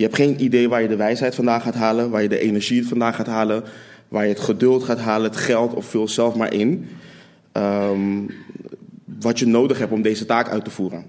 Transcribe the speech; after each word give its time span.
je 0.00 0.06
hebt 0.06 0.18
geen 0.18 0.42
idee 0.44 0.68
waar 0.68 0.82
je 0.82 0.88
de 0.88 0.96
wijsheid 0.96 1.34
vandaan 1.34 1.60
gaat 1.60 1.74
halen, 1.74 2.10
waar 2.10 2.22
je 2.22 2.28
de 2.28 2.38
energie 2.38 2.86
vandaan 2.86 3.14
gaat 3.14 3.26
halen, 3.26 3.64
waar 4.08 4.22
je 4.22 4.32
het 4.32 4.40
geduld 4.40 4.84
gaat 4.84 4.98
halen, 4.98 5.30
het 5.30 5.40
geld 5.40 5.74
of 5.74 5.84
vul 5.84 6.08
zelf 6.08 6.34
maar 6.34 6.52
in. 6.52 6.88
Ehm, 7.52 8.26
wat 9.20 9.38
je 9.38 9.46
nodig 9.46 9.78
hebt 9.78 9.92
om 9.92 10.02
deze 10.02 10.26
taak 10.26 10.48
uit 10.48 10.64
te 10.64 10.70
voeren. 10.70 11.04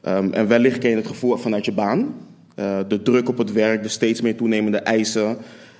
Ehm, 0.00 0.32
en 0.32 0.48
wellicht 0.48 0.78
ken 0.78 0.90
je 0.90 0.96
het 0.96 1.06
gevoel 1.06 1.36
vanuit 1.36 1.64
je 1.64 1.72
baan. 1.72 2.14
Eh, 2.54 2.78
de 2.88 3.02
druk 3.02 3.28
op 3.28 3.38
het 3.38 3.52
werk, 3.52 3.82
de 3.82 3.88
steeds 3.88 4.20
meer 4.20 4.36
toenemende 4.36 4.78
eisen. 4.78 5.36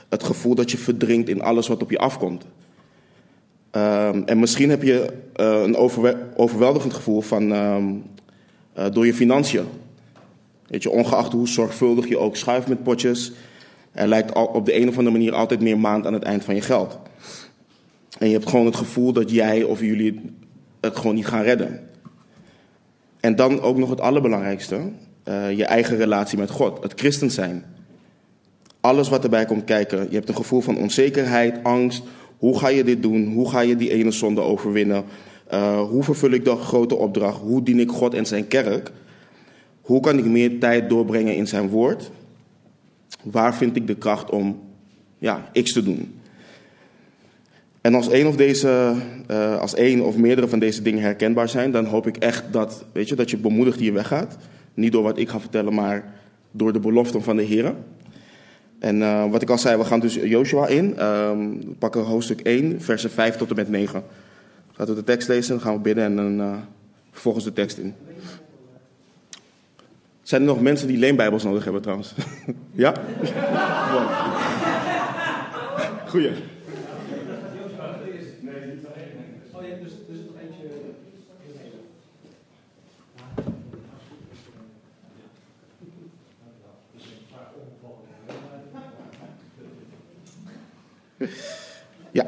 Het 0.09 0.23
gevoel 0.23 0.55
dat 0.55 0.71
je 0.71 0.79
verdrinkt 0.79 1.29
in 1.29 1.43
alles 1.43 1.69
wat 1.69 1.83
op 1.83 1.91
je 1.91 1.99
afkomt. 1.99 2.47
Ehm, 3.71 4.23
en 4.27 4.39
misschien 4.39 4.71
heb 4.71 4.83
je 4.83 5.13
eh, 5.33 5.63
een 5.63 5.77
overwe- 5.77 6.29
overweldigend 6.37 6.93
gevoel 6.93 7.21
van, 7.21 7.53
eh, 7.53 8.87
door 8.93 9.07
je 9.07 9.15
financiën. 9.15 9.65
Weet 10.73 10.83
je, 10.83 10.91
ongeacht 10.91 11.33
hoe 11.33 11.49
zorgvuldig 11.49 12.09
je 12.09 12.19
ook 12.19 12.37
schuift 12.37 12.69
met 12.69 12.83
potjes, 12.83 13.33
er 13.93 14.09
lijkt 14.09 14.33
op 14.33 14.67
de 14.67 14.77
een 14.77 14.89
of 14.89 14.99
andere 14.99 15.17
manier 15.17 15.35
altijd 15.35 15.61
meer 15.61 15.79
maand 15.79 16.07
aan 16.07 16.13
het 16.13 16.23
eind 16.23 16.45
van 16.45 16.55
je 16.55 16.61
geld. 16.61 16.99
En 18.19 18.27
je 18.27 18.33
hebt 18.33 18.49
gewoon 18.49 18.67
het 18.67 18.77
gevoel 18.77 19.13
dat 19.13 19.31
jij 19.31 19.63
of 19.63 19.81
jullie 19.81 20.21
het 20.81 20.97
gewoon 20.97 21.15
niet 21.15 21.27
gaan 21.27 21.43
redden. 21.43 21.89
En 23.21 23.37
dan 23.37 23.61
ook 23.61 23.77
nog 23.77 23.91
het 23.91 24.01
allerbelangrijkste, 24.01 24.81
eh, 25.23 25.57
je 25.57 25.65
eigen 25.65 25.97
relatie 25.97 26.39
met 26.39 26.51
God, 26.51 26.83
het 26.83 26.93
christen 26.97 27.31
zijn. 27.31 27.65
Alles 28.81 29.09
wat 29.09 29.25
erbij 29.25 29.45
komt 29.45 29.65
kijken. 29.65 30.07
Je 30.09 30.15
hebt 30.15 30.29
een 30.29 30.37
gevoel 30.37 30.61
van 30.61 30.79
onzekerheid, 30.79 31.59
angst. 31.63 32.03
Hoe 32.39 32.59
ga 32.59 32.69
je 32.69 32.85
dit 32.85 33.03
doen? 33.03 33.33
Hoe 33.33 33.51
ga 33.51 33.61
je 33.61 33.77
die 33.77 33.91
ene 33.91 34.11
zonde 34.11 34.41
overwinnen? 34.41 35.05
Uh, 35.53 35.81
hoe 35.89 36.03
vervul 36.03 36.31
ik 36.31 36.45
de 36.45 36.57
grote 36.57 36.95
opdracht? 36.95 37.41
Hoe 37.41 37.63
dien 37.63 37.81
ik 37.81 37.91
God 37.91 38.15
en 38.15 38.27
zijn 38.27 38.49
kerk? 38.49 38.93
Hoe 39.83 40.01
kan 40.01 40.19
ik 40.19 40.25
meer 40.25 40.59
tijd 40.59 40.89
doorbrengen 40.89 41.37
in 41.37 41.47
zijn 41.47 41.69
woord? 41.69 42.11
Waar 43.23 43.55
vind 43.55 43.77
ik 43.77 43.87
de 43.87 43.97
kracht 43.97 44.31
om 44.31 44.61
ja, 45.19 45.51
X 45.63 45.73
te 45.73 45.83
doen? 45.83 46.21
En 47.81 47.95
als 47.95 48.09
één 48.09 48.27
of, 48.27 48.37
deze, 48.37 48.95
uh, 49.31 49.59
als 49.59 49.75
één 49.75 50.01
of 50.01 50.17
meerdere 50.17 50.49
van 50.49 50.59
deze 50.59 50.83
dingen 50.83 51.03
herkenbaar 51.03 51.49
zijn, 51.49 51.71
dan 51.71 51.85
hoop 51.85 52.07
ik 52.07 52.17
echt 52.17 52.45
dat, 52.51 52.85
weet 52.93 53.09
je, 53.09 53.15
dat 53.15 53.31
je 53.31 53.37
bemoedigd 53.37 53.79
hier 53.79 53.93
weggaat. 53.93 54.37
Niet 54.75 54.93
door 54.93 55.03
wat 55.03 55.19
ik 55.19 55.29
ga 55.29 55.41
vertellen, 55.41 55.75
maar 55.75 56.15
door 56.51 56.73
de 56.73 56.81
beloften 56.81 57.23
van 57.23 57.37
de 57.37 57.43
Heer. 57.43 57.75
En 58.79 58.97
uh, 58.97 59.31
wat 59.31 59.43
ik 59.43 59.51
al 59.51 59.59
zei, 59.59 59.77
we 59.77 59.85
gaan 59.85 60.01
dus 60.01 60.15
Joshua 60.15 60.67
in. 60.67 61.05
Um, 61.05 61.61
we 61.61 61.75
pakken 61.79 62.03
hoofdstuk 62.03 62.41
1, 62.41 62.81
versen 62.81 63.11
5 63.11 63.37
tot 63.37 63.51
en 63.51 63.57
met 63.57 63.69
9. 63.69 64.05
Gaat 64.73 64.89
we 64.89 64.95
de 64.95 65.05
tekst 65.05 65.29
lezen, 65.29 65.55
dan 65.55 65.61
gaan 65.61 65.75
we 65.75 65.81
bidden 65.81 66.05
en 66.05 66.17
dan 66.17 66.41
uh, 66.41 66.55
vervolgens 67.11 67.45
de 67.45 67.53
tekst 67.53 67.79
in. 67.79 67.95
Zijn 70.33 70.45
er 70.45 70.51
nog 70.51 70.61
mensen 70.61 70.87
die 70.87 70.99
leenbijbels 70.99 71.43
nodig 71.43 71.65
hebben 71.65 71.83
trouwens? 71.83 72.15
ja? 72.73 72.95
Goeie. 76.07 76.31
Ja. 92.11 92.25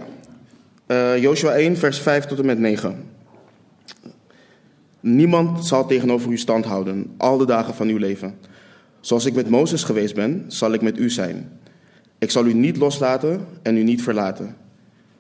Uh, 0.87 1.23
Joshua 1.23 1.53
1, 1.53 1.77
vers 1.77 1.99
5 1.99 2.25
tot 2.25 2.39
en 2.39 2.47
met 2.47 2.59
9. 2.59 3.14
Niemand 5.07 5.67
zal 5.67 5.87
tegenover 5.87 6.31
u 6.31 6.39
stand 6.39 6.65
houden, 6.65 7.15
al 7.17 7.39
de 7.39 7.47
dagen 7.47 7.75
van 7.75 7.89
uw 7.89 7.97
leven. 7.97 8.35
Zoals 9.01 9.25
ik 9.25 9.35
met 9.35 9.49
Mozes 9.49 9.83
geweest 9.83 10.15
ben, 10.15 10.45
zal 10.47 10.73
ik 10.73 10.83
met 10.83 10.99
u 10.99 11.11
zijn. 11.11 11.49
Ik 12.19 12.31
zal 12.31 12.47
u 12.47 12.55
niet 12.55 12.77
loslaten 12.77 13.47
en 13.63 13.77
u 13.77 13.83
niet 13.83 14.03
verlaten. 14.03 14.57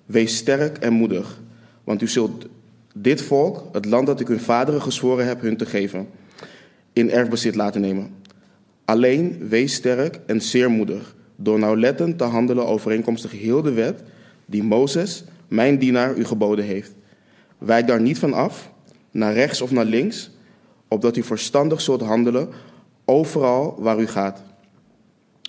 Wees 0.06 0.36
sterk 0.36 0.78
en 0.78 0.92
moedig, 0.92 1.40
want 1.84 2.02
u 2.02 2.08
zult 2.08 2.46
dit 2.94 3.22
volk, 3.22 3.68
het 3.72 3.84
land 3.84 4.06
dat 4.06 4.20
ik 4.20 4.28
hun 4.28 4.40
vaderen 4.40 4.82
gezworen 4.82 5.26
heb 5.26 5.40
hun 5.40 5.56
te 5.56 5.66
geven, 5.66 6.06
in 6.92 7.10
erfbezit 7.10 7.54
laten 7.54 7.80
nemen. 7.80 8.14
Alleen 8.84 9.48
wees 9.48 9.74
sterk 9.74 10.20
en 10.26 10.40
zeer 10.40 10.70
moedig, 10.70 11.16
door 11.36 11.58
nauwlettend 11.58 12.18
te 12.18 12.24
handelen 12.24 12.66
overeenkomstig 12.66 13.32
heel 13.32 13.62
de 13.62 13.72
wet 13.72 14.02
die 14.46 14.62
Mozes, 14.62 15.24
mijn 15.48 15.78
dienaar, 15.78 16.16
u 16.16 16.24
geboden 16.24 16.64
heeft. 16.64 16.94
Wijk 17.58 17.86
daar 17.86 18.00
niet 18.00 18.18
van 18.18 18.32
af, 18.32 18.72
naar 19.14 19.32
rechts 19.32 19.60
of 19.60 19.70
naar 19.70 19.84
links, 19.84 20.30
opdat 20.88 21.16
u 21.16 21.22
verstandig 21.22 21.80
zult 21.80 22.00
handelen 22.00 22.48
overal 23.04 23.76
waar 23.78 24.00
u 24.00 24.06
gaat. 24.06 24.42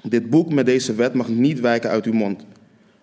Dit 0.04 0.30
boek 0.30 0.52
met 0.52 0.66
deze 0.66 0.96
wet 0.96 1.14
mag 1.14 1.28
niet 1.28 1.60
wijken 1.60 1.90
uit 1.90 2.06
uw 2.06 2.14
mond, 2.14 2.46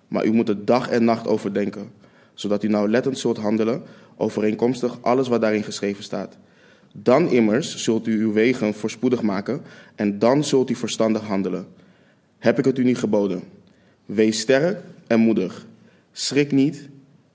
maar 0.09 0.25
u 0.25 0.33
moet 0.33 0.49
het 0.49 0.67
dag 0.67 0.89
en 0.89 1.05
nacht 1.05 1.27
overdenken, 1.27 1.91
zodat 2.35 2.63
u 2.63 2.69
nauwlettend 2.69 3.19
zult 3.19 3.37
handelen 3.37 3.83
overeenkomstig 4.17 4.99
alles 5.01 5.29
wat 5.29 5.41
daarin 5.41 5.63
geschreven 5.63 6.05
staat. 6.05 6.37
Dan 6.93 7.31
immers 7.31 7.77
zult 7.77 8.07
u 8.07 8.21
uw 8.21 8.33
wegen 8.33 8.75
voorspoedig 8.75 9.23
maken 9.23 9.63
en 9.95 10.19
dan 10.19 10.45
zult 10.45 10.71
u 10.71 10.75
verstandig 10.75 11.23
handelen. 11.23 11.67
Heb 12.39 12.59
ik 12.59 12.65
het 12.65 12.79
u 12.79 12.85
niet 12.85 12.99
geboden? 12.99 13.43
Wees 14.07 14.41
sterk 14.41 14.81
en 15.07 15.21
moedig. 15.21 15.67
Schrik 16.13 16.53
niet 16.53 16.89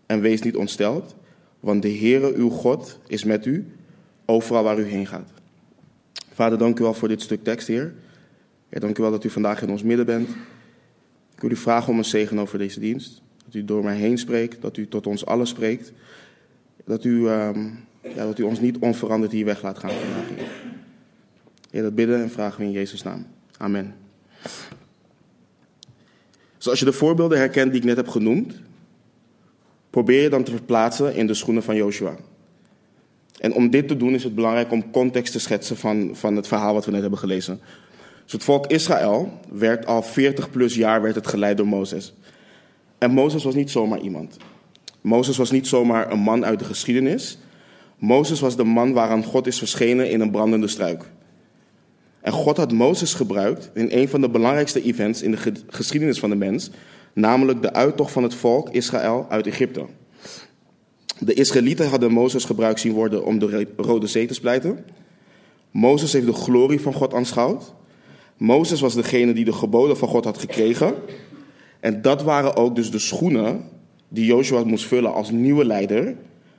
en 0.06 0.21
wees 0.21 0.41
niet 0.41 0.56
ontsteld, 0.56 1.15
want 1.59 1.81
de 1.81 1.98
Heere 1.98 2.33
uw 2.33 2.50
God 2.50 3.00
is 3.07 3.24
met 3.24 3.45
u 3.45 3.65
overal 4.25 4.63
waar 4.63 4.80
u 4.80 4.83
heen 4.83 5.07
gaat. 5.07 5.30
Vader, 6.33 6.57
dank 6.57 6.80
u 6.80 6.83
wel 6.83 6.94
voor 6.94 7.07
dit 7.07 7.21
stuk 7.21 7.44
tekst, 7.44 7.68
Heer. 7.68 7.94
Dank 8.69 8.98
u 8.98 9.01
wel 9.01 9.12
dat 9.12 9.24
u 9.24 9.30
vandaag 9.30 9.62
in 9.62 9.69
ons 9.69 9.83
midden 9.83 10.06
bent. 10.06 10.30
Ik 11.33 11.42
wil 11.42 11.51
u 11.51 11.56
vragen 11.56 11.92
om 11.92 11.98
een 11.98 12.06
zegen 12.06 12.39
over 12.39 12.57
deze 12.57 12.80
dienst. 12.80 13.21
Dat 13.45 13.54
u 13.54 13.65
door 13.65 13.83
mij 13.83 13.95
heen 13.95 14.18
spreekt, 14.18 14.62
dat 14.62 14.77
u 14.77 14.88
tot 14.88 15.07
ons 15.07 15.25
allen 15.25 15.48
spreekt. 15.48 15.92
Dat 16.86 17.04
u, 17.04 17.27
um, 17.30 17.80
ja, 18.01 18.25
dat 18.25 18.39
u 18.39 18.44
ons 18.44 18.60
niet 18.60 18.77
onveranderd 18.77 19.31
hier 19.31 19.45
weg 19.45 19.62
laat 19.62 19.80
gaan 19.80 19.89
vandaag, 19.89 20.27
Heer. 20.36 20.48
Heer, 21.69 21.81
dat 21.81 21.95
bidden 21.95 22.21
en 22.21 22.30
vragen 22.30 22.60
we 22.60 22.65
in 22.65 22.71
Jezus' 22.71 23.03
naam. 23.03 23.25
Amen. 23.57 23.95
Zoals 26.57 26.80
je 26.80 26.86
de 26.86 26.94
voorbeelden 26.94 27.38
herkent 27.38 27.71
die 27.71 27.81
ik 27.81 27.88
net 27.88 27.95
heb 27.95 28.07
genoemd, 28.07 28.53
probeer 29.97 30.21
je 30.21 30.29
dan 30.29 30.44
te 30.44 30.51
verplaatsen 30.51 31.15
in 31.15 31.27
de 31.27 31.33
schoenen 31.33 31.63
van 31.63 31.75
Joshua. 31.75 32.15
En 33.39 33.53
om 33.53 33.69
dit 33.69 33.88
te 33.88 33.97
doen 33.97 34.13
is 34.13 34.23
het 34.23 34.35
belangrijk 34.35 34.71
om 34.71 34.91
context 34.91 35.31
te 35.31 35.39
schetsen 35.39 35.77
van, 35.77 36.09
van 36.13 36.35
het 36.35 36.47
verhaal 36.47 36.73
wat 36.73 36.85
we 36.85 36.91
net 36.91 37.01
hebben 37.01 37.19
gelezen. 37.19 37.59
Dus 38.23 38.31
het 38.31 38.44
volk 38.44 38.67
Israël 38.67 39.39
werd 39.51 39.85
al 39.85 40.01
40 40.01 40.49
plus 40.49 40.75
jaar 40.75 41.01
werd 41.01 41.15
het 41.15 41.27
geleid 41.27 41.57
door 41.57 41.67
Mozes. 41.67 42.13
En 42.97 43.11
Mozes 43.11 43.44
was 43.44 43.55
niet 43.55 43.71
zomaar 43.71 43.99
iemand. 43.99 44.38
Mozes 45.01 45.38
was 45.38 45.51
niet 45.51 45.67
zomaar 45.67 46.11
een 46.11 46.19
man 46.19 46.45
uit 46.45 46.59
de 46.59 46.65
geschiedenis. 46.65 47.38
Mozes 47.97 48.39
was 48.39 48.55
de 48.55 48.63
man 48.63 48.93
waaraan 48.93 49.23
God 49.23 49.47
is 49.47 49.57
verschenen 49.57 50.09
in 50.09 50.19
een 50.19 50.31
brandende 50.31 50.67
struik. 50.67 51.03
En 52.21 52.31
God 52.31 52.57
had 52.57 52.71
Mozes 52.71 53.13
gebruikt 53.13 53.69
in 53.73 53.88
een 53.91 54.09
van 54.09 54.21
de 54.21 54.29
belangrijkste 54.29 54.83
events 54.83 55.21
in 55.21 55.31
de 55.31 55.53
geschiedenis 55.67 56.19
van 56.19 56.29
de 56.29 56.35
mens, 56.35 56.69
namelijk 57.17 57.61
de 57.61 57.73
uittocht 57.73 58.11
van 58.11 58.23
het 58.23 58.33
volk 58.33 58.69
Israël 58.69 59.25
uit 59.29 59.47
Egypte. 59.47 59.85
De 61.19 61.33
Israëlieten 61.33 61.89
hadden 61.89 62.11
Mozes 62.11 62.45
gebruikt 62.45 62.79
zien 62.79 62.93
worden 62.93 63.25
om 63.25 63.39
de 63.39 63.67
Rode 63.77 64.07
Zee 64.07 64.27
te 64.27 64.33
splijten. 64.33 64.85
Mozes 65.71 66.13
heeft 66.13 66.25
de 66.25 66.33
glorie 66.33 66.81
van 66.81 66.93
God 66.93 67.13
aanschouwd. 67.13 67.73
Mozes 68.37 68.79
was 68.79 68.93
degene 68.93 69.33
die 69.33 69.45
de 69.45 69.53
geboden 69.53 69.97
van 69.97 70.07
God 70.07 70.25
had 70.25 70.37
gekregen. 70.37 70.93
En 71.79 72.01
dat 72.01 72.23
waren 72.23 72.55
ook 72.55 72.75
dus 72.75 72.91
de 72.91 72.99
schoenen 72.99 73.69
die 74.07 74.25
Joshua 74.25 74.63
moest 74.63 74.85
vullen 74.85 75.13
als 75.13 75.31
nieuwe 75.31 75.65
leider 75.65 76.15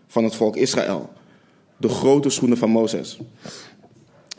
van 0.07 0.25
het 0.25 0.35
volk 0.35 0.57
Israël. 0.57 1.11
De 1.77 1.89
grote 1.89 2.31
schoenen 2.31 2.59
van 2.59 2.71
Mozes. 2.71 3.19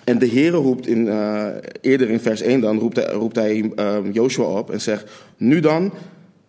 En 0.10 0.20
de 0.20 0.30
Heere 0.30 0.58
roept 0.58 0.88
in, 0.88 1.06
uh, 1.06 1.48
eerder 1.82 2.10
in 2.10 2.20
vers 2.20 2.42
1 2.42 2.62
dan, 2.62 2.80
roept 2.80 2.96
hij, 2.96 3.12
roept 3.12 3.36
hij 3.36 3.72
uh, 3.76 3.98
Joshua 4.12 4.46
op 4.46 4.72
en 4.72 4.82
zegt, 4.82 5.12
nu 5.38 5.60
dan, 5.60 5.94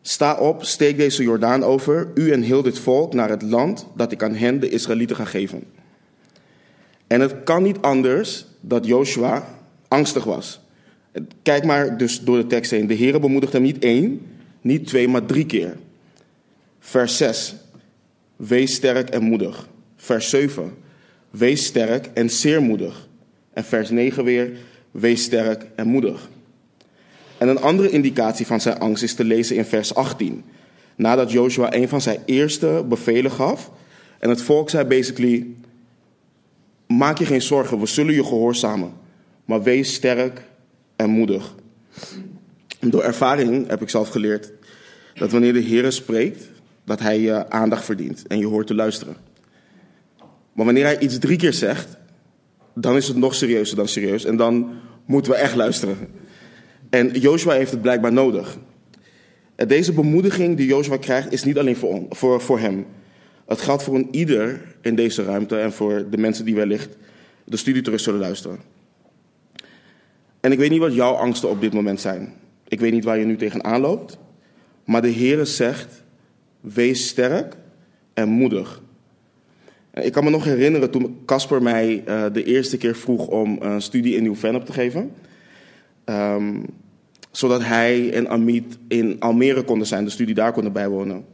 sta 0.03 0.35
op, 0.35 0.65
steek 0.65 0.97
deze 0.97 1.23
Jordaan 1.23 1.65
over, 1.65 2.11
u 2.15 2.33
en 2.33 2.43
heel 2.43 2.63
dit 2.63 2.79
volk, 2.79 3.15
naar 3.15 3.29
het 3.29 3.43
land 3.43 3.87
dat 3.97 4.13
ik 4.13 4.23
aan 4.23 4.35
hen, 4.35 4.61
de 4.61 4.69
Israëlieten, 4.69 5.17
ga 5.17 5.25
geven. 5.25 5.63
En 7.07 7.21
het 7.21 7.35
kan 7.45 7.63
niet 7.63 7.81
anders 7.81 8.47
dat 8.61 8.87
Joshua 8.87 9.49
angstig 9.89 10.25
was. 10.25 10.61
Kijk 11.43 11.65
maar 11.65 11.97
dus 11.97 12.21
door 12.21 12.37
de 12.37 12.47
tekst 12.47 12.71
heen. 12.71 12.87
De 12.87 12.97
Heere 12.97 13.21
bemoedigt 13.21 13.53
hem 13.53 13.63
niet 13.63 13.85
één, 13.85 14.27
niet 14.61 14.87
twee, 14.87 15.09
maar 15.09 15.27
drie 15.27 15.47
keer. 15.47 15.77
Vers 16.79 17.17
6. 17.17 17.55
Wees 18.37 18.75
sterk 18.75 19.11
en 19.11 19.23
moedig. 19.23 19.69
Vers 19.97 20.31
7. 20.31 20.75
Wees 21.31 21.65
sterk 21.65 22.11
en 22.15 22.31
zeer 22.31 22.63
moedig. 22.63 23.09
En 23.53 23.65
vers 23.65 23.91
9 23.91 24.25
weer. 24.25 24.51
Wees 24.91 25.23
sterk 25.23 25.67
en 25.75 25.87
moedig. 25.87 26.29
En 27.39 27.49
een 27.49 27.61
andere 27.61 27.91
indicatie 27.91 28.47
van 28.47 28.61
zijn 28.61 28.79
angst 28.79 29.03
is 29.03 29.15
te 29.15 29.25
lezen 29.25 29.57
in 29.57 29.65
vers 29.65 29.95
18. 29.95 30.45
Nadat 30.97 31.33
Joshua 31.33 31.75
een 31.75 31.89
van 31.89 32.01
zijn 32.01 32.21
eerste 32.25 32.85
bevelen 32.89 33.31
gaf. 33.31 33.71
En 34.19 34.29
het 34.29 34.43
volk 34.43 34.71
zei 34.71 34.85
basically: 34.85 35.47
Maak 36.87 37.19
je 37.19 37.27
geen 37.27 37.43
zorgen, 37.43 37.81
we 37.81 37.87
zullen 37.87 38.15
je 38.15 38.25
gehoorzamen. 38.25 38.93
Maar 39.45 39.63
wees 39.63 39.95
sterk 39.95 40.43
en 40.97 41.11
moedig. 41.11 41.55
Door 42.81 43.03
ervaring 43.03 43.69
heb 43.69 43.83
ik 43.83 43.89
zelf 43.89 44.09
geleerd 44.09 44.53
dat 45.15 45.31
wanneer 45.31 45.53
de 45.53 45.61
Heer 45.61 45.93
spreekt, 45.93 46.45
dat 46.85 47.01
hij 47.01 47.21
je 47.21 47.51
aandacht 47.51 47.85
verdient 47.85 48.27
en 48.27 48.39
je 48.39 48.47
hoort 48.47 48.67
te 48.67 48.75
luisteren. 48.75 49.17
Maar 50.53 50.65
wanneer 50.65 50.85
hij 50.85 50.99
iets 50.99 51.19
drie 51.19 51.37
keer 51.37 51.53
zegt, 51.53 51.97
dan 52.75 52.97
is 52.97 53.09
het 53.09 53.17
nog 53.17 53.35
serieuzer 53.35 53.77
dan 53.77 53.89
serieus 53.89 54.25
en 54.25 54.37
dan 54.37 54.71
moeten 55.05 55.33
we 55.33 55.39
echt 55.39 55.55
luisteren. 55.55 55.97
En 56.91 57.11
Joshua 57.11 57.53
heeft 57.53 57.71
het 57.71 57.83
blijkbaar 57.83 58.13
nodig. 58.13 58.59
Deze 59.57 59.93
bemoediging 59.93 60.57
die 60.57 60.67
Joshua 60.67 60.97
krijgt 60.97 61.33
is 61.33 61.45
niet 61.45 61.59
alleen 61.59 61.77
voor, 61.77 62.07
voor, 62.11 62.41
voor 62.41 62.59
hem. 62.59 62.87
Het 63.47 63.61
geldt 63.61 63.83
voor 63.83 63.95
een 63.95 64.09
ieder 64.11 64.63
in 64.81 64.95
deze 64.95 65.25
ruimte 65.25 65.59
en 65.59 65.73
voor 65.73 66.07
de 66.11 66.19
mensen 66.19 66.45
die 66.45 66.55
wellicht 66.55 66.97
de 67.45 67.57
studie 67.57 67.99
zullen 67.99 68.21
luisteren. 68.21 68.59
En 70.41 70.53
ik 70.53 70.59
weet 70.59 70.71
niet 70.71 70.81
wat 70.81 70.95
jouw 70.95 71.13
angsten 71.13 71.51
op 71.51 71.61
dit 71.61 71.73
moment 71.73 72.01
zijn. 72.01 72.35
Ik 72.69 72.81
weet 72.81 72.93
niet 72.93 73.05
waar 73.05 73.19
je 73.19 73.25
nu 73.25 73.37
tegenaan 73.37 73.81
loopt. 73.81 74.19
Maar 74.85 75.03
de 75.03 75.13
Heere 75.13 75.45
zegt, 75.45 76.03
wees 76.61 77.09
sterk 77.09 77.57
en 78.15 78.29
moedig. 78.29 78.83
Ik 79.95 80.13
kan 80.13 80.25
me 80.25 80.31
nog 80.31 80.45
herinneren 80.45 80.91
toen 80.91 81.19
Casper 81.27 81.63
mij 81.63 82.03
uh, 82.09 82.25
de 82.33 82.45
eerste 82.45 82.77
keer 82.77 82.97
vroeg 82.97 83.27
om 83.27 83.57
een 83.61 83.83
studie 83.83 84.17
in 84.17 84.23
Nieuw-Vennep 84.23 84.65
te 84.65 84.73
geven. 84.73 85.13
Um, 86.05 86.65
zodat 87.31 87.65
hij 87.65 88.13
en 88.13 88.29
Amit 88.29 88.79
in 88.89 89.17
Almere 89.19 89.63
konden 89.63 89.87
zijn, 89.87 90.05
de 90.05 90.11
studie 90.11 90.35
daar 90.35 90.53
konden 90.53 90.73
bijwonen. 90.73 91.25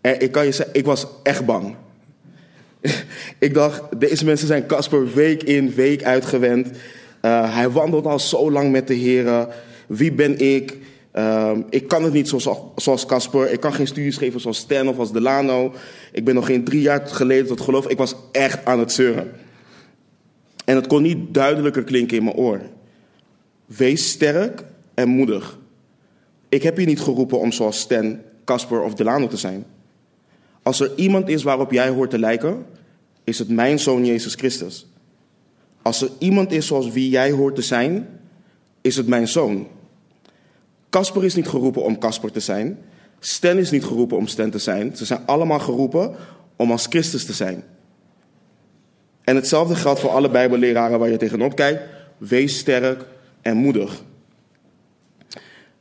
En 0.00 0.20
ik 0.20 0.32
kan 0.32 0.44
je 0.44 0.52
zeggen, 0.52 0.74
ik 0.74 0.84
was 0.84 1.06
echt 1.22 1.44
bang. 1.46 1.74
ik 3.38 3.54
dacht, 3.54 4.00
deze 4.00 4.24
mensen 4.24 4.46
zijn 4.46 4.66
Casper 4.66 5.12
week 5.14 5.42
in, 5.42 5.74
week 5.74 6.02
uitgewend. 6.02 6.66
Uh, 7.22 7.54
hij 7.54 7.70
wandelt 7.70 8.06
al 8.06 8.18
zo 8.18 8.50
lang 8.50 8.70
met 8.70 8.86
de 8.86 8.94
heren. 8.94 9.48
Wie 9.86 10.12
ben 10.12 10.38
ik? 10.38 10.76
Uh, 11.14 11.58
ik 11.70 11.88
kan 11.88 12.02
het 12.02 12.12
niet 12.12 12.28
zoals 12.76 13.06
Casper. 13.06 13.52
Ik 13.52 13.60
kan 13.60 13.72
geen 13.72 13.86
studies 13.86 14.16
geven 14.16 14.40
zoals 14.40 14.58
Stan 14.58 14.88
of 14.88 14.98
als 14.98 15.12
Delano. 15.12 15.74
Ik 16.12 16.24
ben 16.24 16.34
nog 16.34 16.46
geen 16.46 16.64
drie 16.64 16.80
jaar 16.80 17.06
geleden 17.06 17.46
tot 17.46 17.60
geloof. 17.60 17.88
Ik 17.88 17.98
was 17.98 18.14
echt 18.32 18.64
aan 18.64 18.78
het 18.78 18.92
zeuren. 18.92 19.30
En 20.64 20.76
het 20.76 20.86
kon 20.86 21.02
niet 21.02 21.34
duidelijker 21.34 21.84
klinken 21.84 22.16
in 22.16 22.24
mijn 22.24 22.36
oor. 22.36 22.60
Wees 23.66 24.10
sterk 24.10 24.64
en 24.94 25.08
moedig. 25.08 25.58
Ik 26.48 26.62
heb 26.62 26.78
je 26.78 26.86
niet 26.86 27.00
geroepen 27.00 27.38
om 27.38 27.52
zoals 27.52 27.80
Stan, 27.80 28.18
Casper 28.44 28.82
of 28.82 28.94
Delano 28.94 29.26
te 29.26 29.36
zijn. 29.36 29.64
Als 30.62 30.80
er 30.80 30.90
iemand 30.96 31.28
is 31.28 31.42
waarop 31.42 31.72
jij 31.72 31.88
hoort 31.88 32.10
te 32.10 32.18
lijken, 32.18 32.66
is 33.24 33.38
het 33.38 33.48
mijn 33.48 33.78
zoon 33.78 34.04
Jezus 34.04 34.34
Christus. 34.34 34.86
Als 35.82 36.02
er 36.02 36.10
iemand 36.18 36.52
is 36.52 36.66
zoals 36.66 36.90
wie 36.90 37.08
jij 37.08 37.30
hoort 37.30 37.54
te 37.54 37.62
zijn, 37.62 38.08
is 38.80 38.96
het 38.96 39.06
mijn 39.06 39.28
zoon. 39.28 39.66
Casper 40.92 41.24
is 41.24 41.34
niet 41.34 41.48
geroepen 41.48 41.82
om 41.82 41.98
Casper 41.98 42.32
te 42.32 42.40
zijn. 42.40 42.78
Stan 43.18 43.58
is 43.58 43.70
niet 43.70 43.84
geroepen 43.84 44.16
om 44.16 44.26
Stan 44.26 44.50
te 44.50 44.58
zijn. 44.58 44.96
Ze 44.96 45.04
zijn 45.04 45.20
allemaal 45.26 45.58
geroepen 45.58 46.14
om 46.56 46.70
als 46.70 46.86
Christus 46.86 47.24
te 47.24 47.32
zijn. 47.32 47.64
En 49.24 49.36
hetzelfde 49.36 49.74
geldt 49.74 50.00
voor 50.00 50.10
alle 50.10 50.30
Bijbelleraren 50.30 50.98
waar 50.98 51.08
je 51.08 51.16
tegenop 51.16 51.56
kijkt. 51.56 51.82
Wees 52.18 52.58
sterk 52.58 53.04
en 53.42 53.56
moedig. 53.56 54.02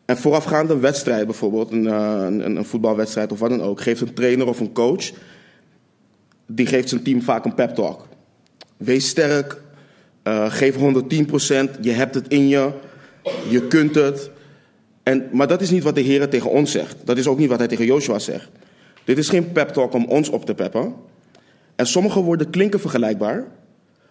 En 0.05 0.17
voorafgaand 0.17 0.69
een 0.69 0.79
wedstrijd, 0.79 1.25
bijvoorbeeld 1.25 1.71
een, 1.71 1.87
eh, 1.87 2.23
een, 2.25 2.55
een, 2.55 2.65
voetbalwedstrijd 2.65 3.31
of 3.31 3.39
wat 3.39 3.49
dan 3.49 3.61
ook, 3.61 3.81
geeft 3.81 4.01
een 4.01 4.13
trainer 4.13 4.47
of 4.47 4.59
een 4.59 4.73
coach, 4.73 5.11
die 6.47 6.65
geeft 6.65 6.89
zijn 6.89 7.03
team 7.03 7.21
vaak 7.21 7.45
een 7.45 7.53
pep 7.53 7.75
talk. 7.75 8.07
Wees 8.77 9.07
sterk, 9.07 9.61
uh, 10.23 10.51
geef 10.51 10.75
110%, 10.75 11.77
je 11.81 11.91
hebt 11.91 12.15
het 12.15 12.27
in 12.27 12.47
je, 12.47 12.71
je 13.49 13.67
kunt 13.67 13.95
het. 13.95 14.31
En, 15.03 15.29
maar 15.31 15.47
dat 15.47 15.61
is 15.61 15.69
niet 15.69 15.83
wat 15.83 15.95
de 15.95 16.01
Heer 16.01 16.29
tegen 16.29 16.49
ons 16.49 16.71
zegt. 16.71 16.95
Dat 17.03 17.17
is 17.17 17.27
ook 17.27 17.37
niet 17.37 17.49
wat 17.49 17.59
hij 17.59 17.67
tegen 17.67 17.85
Joshua 17.85 18.19
zegt. 18.19 18.49
Dit 19.03 19.17
is 19.17 19.29
geen 19.29 19.51
pep 19.51 19.69
talk 19.69 19.93
om 19.93 20.05
ons 20.05 20.29
op 20.29 20.45
te 20.45 20.53
peppen. 20.53 20.93
En 21.75 21.87
sommige 21.87 22.21
woorden 22.21 22.49
klinken 22.49 22.79
vergelijkbaar. 22.79 23.47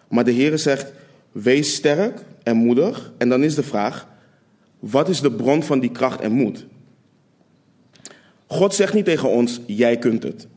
Maar 0.07 0.23
de 0.23 0.31
Heer 0.31 0.57
zegt, 0.57 0.91
wees 1.31 1.75
sterk 1.75 2.19
en 2.43 2.55
moedig. 2.55 3.11
En 3.17 3.29
dan 3.29 3.43
is 3.43 3.55
de 3.55 3.63
vraag, 3.63 4.07
wat 4.79 5.09
is 5.09 5.21
de 5.21 5.31
bron 5.31 5.63
van 5.63 5.79
die 5.79 5.91
kracht 5.91 6.21
en 6.21 6.31
moed? 6.31 6.65
God 8.47 8.75
zegt 8.75 8.93
niet 8.93 9.05
tegen 9.05 9.29
ons, 9.29 9.61
jij 9.65 9.97
kunt 9.97 10.23
het. 10.23 10.47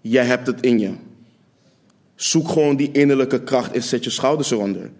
Jij 0.00 0.24
hebt 0.24 0.46
het 0.46 0.60
in 0.60 0.78
je. 0.78 0.92
Zoek 2.14 2.48
gewoon 2.48 2.76
die 2.76 2.92
innerlijke 2.92 3.42
kracht 3.42 3.72
en 3.72 3.82
zet 3.82 4.04
je 4.04 4.10
schouders 4.10 4.50
eronder. 4.50 4.90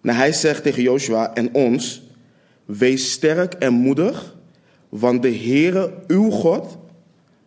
Nou, 0.00 0.18
hij 0.18 0.32
zegt 0.32 0.62
tegen 0.62 0.82
Joshua 0.82 1.34
en 1.34 1.54
ons, 1.54 2.02
wees 2.68 3.12
sterk 3.12 3.54
en 3.54 3.72
moedig, 3.72 4.36
want 4.88 5.22
de 5.22 5.36
Heere, 5.36 5.94
uw 6.06 6.30
God, 6.30 6.78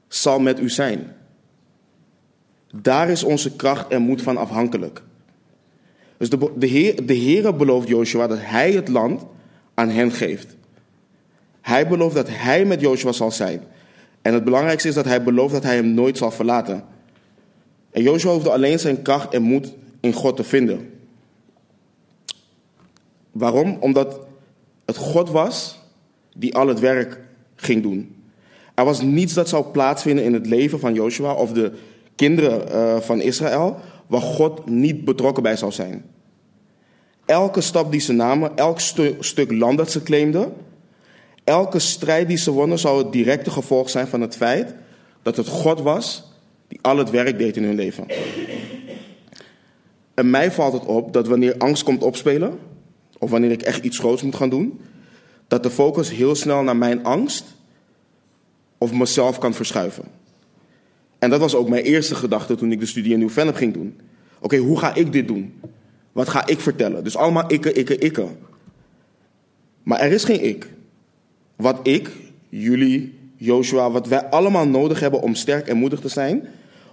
zal 0.08 0.40
met 0.40 0.60
u 0.60 0.70
zijn. 0.70 1.16
Daar 2.76 3.10
is 3.10 3.24
onze 3.24 3.56
kracht 3.56 3.88
en 3.88 4.02
moed 4.02 4.22
van 4.22 4.38
afhankelijk. 4.38 5.02
Dus 6.18 6.30
de, 6.30 6.52
de, 6.58 6.66
Heer, 6.66 7.06
de 7.06 7.16
Heere 7.16 7.54
belooft 7.54 7.88
Joshua 7.88 8.28
dat 8.28 8.38
hij 8.42 8.72
het 8.72 8.88
land 8.88 9.26
aan 9.74 9.90
hen 9.90 10.12
geeft. 10.12 10.56
Hij 11.62 11.88
belooft 11.88 12.16
dat 12.16 12.28
hij 12.30 12.66
met 12.66 12.82
Joshua 12.82 13.12
zal 13.12 13.32
zijn. 13.32 13.62
En 14.22 14.34
het 14.34 14.44
belangrijkste 14.44 14.88
is 14.88 14.96
dat 14.96 15.06
hij 15.06 15.24
belooft 15.24 15.54
dat 15.54 15.64
hij 15.64 15.76
hem 15.76 15.94
nooit 15.94 16.18
zal 16.18 16.32
verlaten. 16.32 16.84
En 17.92 18.02
Joshua 18.02 18.32
hoefde 18.32 18.52
alleen 18.52 18.80
zijn 18.80 19.02
kracht 19.02 19.34
en 19.34 19.42
moed 19.42 19.74
in 20.00 20.14
God 20.14 20.36
te 20.36 20.44
vinden. 20.44 20.90
Waarom? 23.32 23.78
Omdat 23.80 24.30
het 24.86 24.98
God 24.98 25.30
was 25.30 25.80
die 26.36 26.56
al 26.56 26.68
het 26.68 26.80
werk 26.80 27.20
ging 27.56 27.82
doen. 27.82 28.16
Er 28.74 28.86
was 28.86 29.02
niets 29.02 29.34
dat 29.34 29.50
zou 29.50 29.66
plaatsvinden 29.66 30.24
in 30.24 30.34
het 30.34 30.46
leven 30.46 30.80
van 30.80 30.94
Joshua 30.94 31.34
of 31.34 31.52
de 31.52 31.72
kinderen 32.16 32.68
uh, 32.72 33.00
van 33.00 33.22
Israël 33.22 33.80
waar 34.08 34.22
God 34.22 34.66
niet 34.66 35.06
betrokken 35.06 35.44
bij 35.44 35.56
zou 35.56 35.72
zijn. 35.72 36.06
Elke 37.26 37.62
stap 37.62 37.92
die 37.92 38.02
ze 38.02 38.14
namen, 38.14 38.56
elk 38.56 38.80
stu 38.80 39.16
stuk 39.20 39.52
land 39.52 39.78
dat 39.78 39.92
ze 39.92 40.04
claimden, 40.04 40.54
elke 41.44 41.80
strijd 41.80 42.28
die 42.28 42.38
ze 42.38 42.52
wonnen, 42.52 42.80
zou 42.80 43.04
het 43.04 43.12
directe 43.12 43.52
gevolg 43.52 43.90
zijn 43.90 44.08
van 44.08 44.22
het 44.22 44.36
feit 44.36 44.74
dat 45.22 45.38
het 45.38 45.48
God 45.48 45.82
was 45.82 46.32
die 46.68 46.80
al 46.82 46.98
het 46.98 47.10
werk 47.10 47.38
deed 47.38 47.58
in 47.58 47.64
hun 47.64 47.76
leven. 47.76 48.06
En 50.14 50.30
mij 50.30 50.52
valt 50.52 50.74
het 50.74 50.86
op 50.86 51.14
dat 51.14 51.28
wanneer 51.28 51.56
angst 51.58 51.84
komt 51.84 52.04
opspelen, 52.04 52.60
of 53.22 53.30
wanneer 53.30 53.52
ik 53.52 53.62
echt 53.62 53.84
iets 53.84 54.00
groots 54.00 54.22
moet 54.22 54.36
gaan 54.36 54.50
doen, 54.50 54.80
dat 55.48 55.64
de 55.64 55.70
focus 55.70 56.10
heel 56.10 56.36
snel 56.36 56.64
naar 56.64 56.76
mijn 56.76 57.04
angst 57.04 57.46
of 58.78 58.94
mezelf 58.94 59.38
kan 59.38 59.54
verschuiven. 59.54 60.04
En 61.20 61.30
dat 61.30 61.40
was 61.40 61.56
ook 61.56 61.70
mijn 61.70 61.84
eerste 61.84 62.16
gedachte 62.16 62.56
toen 62.56 62.72
ik 62.72 62.80
de 62.80 62.86
studie 62.86 63.14
in 63.14 63.20
Nieuw-Vennep 63.20 63.56
ging 63.56 63.74
doen. 63.74 64.00
Oké, 64.40 64.58
hoe 64.58 64.80
ga 64.80 64.96
ik 64.96 65.12
dit 65.12 65.28
doen? 65.28 65.62
Wat 66.12 66.30
ga 66.30 66.48
ik 66.48 66.60
vertellen? 66.60 67.04
Dus 67.04 67.18
allemaal 67.18 67.52
ikke, 67.52 67.74
ikke, 67.74 67.98
ikke. 67.98 68.28
Maar 69.84 70.00
er 70.00 70.12
is 70.12 70.24
geen 70.24 70.44
ik. 70.44 70.70
Wat 71.56 71.80
ik, 71.84 72.10
jullie, 72.50 73.20
Joshua, 73.36 73.92
wat 73.92 74.08
wij 74.08 74.26
allemaal 74.26 74.68
nodig 74.68 75.00
hebben 75.00 75.22
om 75.22 75.36
sterk 75.36 75.68
en 75.68 75.78
moedig 75.78 76.00
te 76.00 76.10
zijn, 76.10 76.48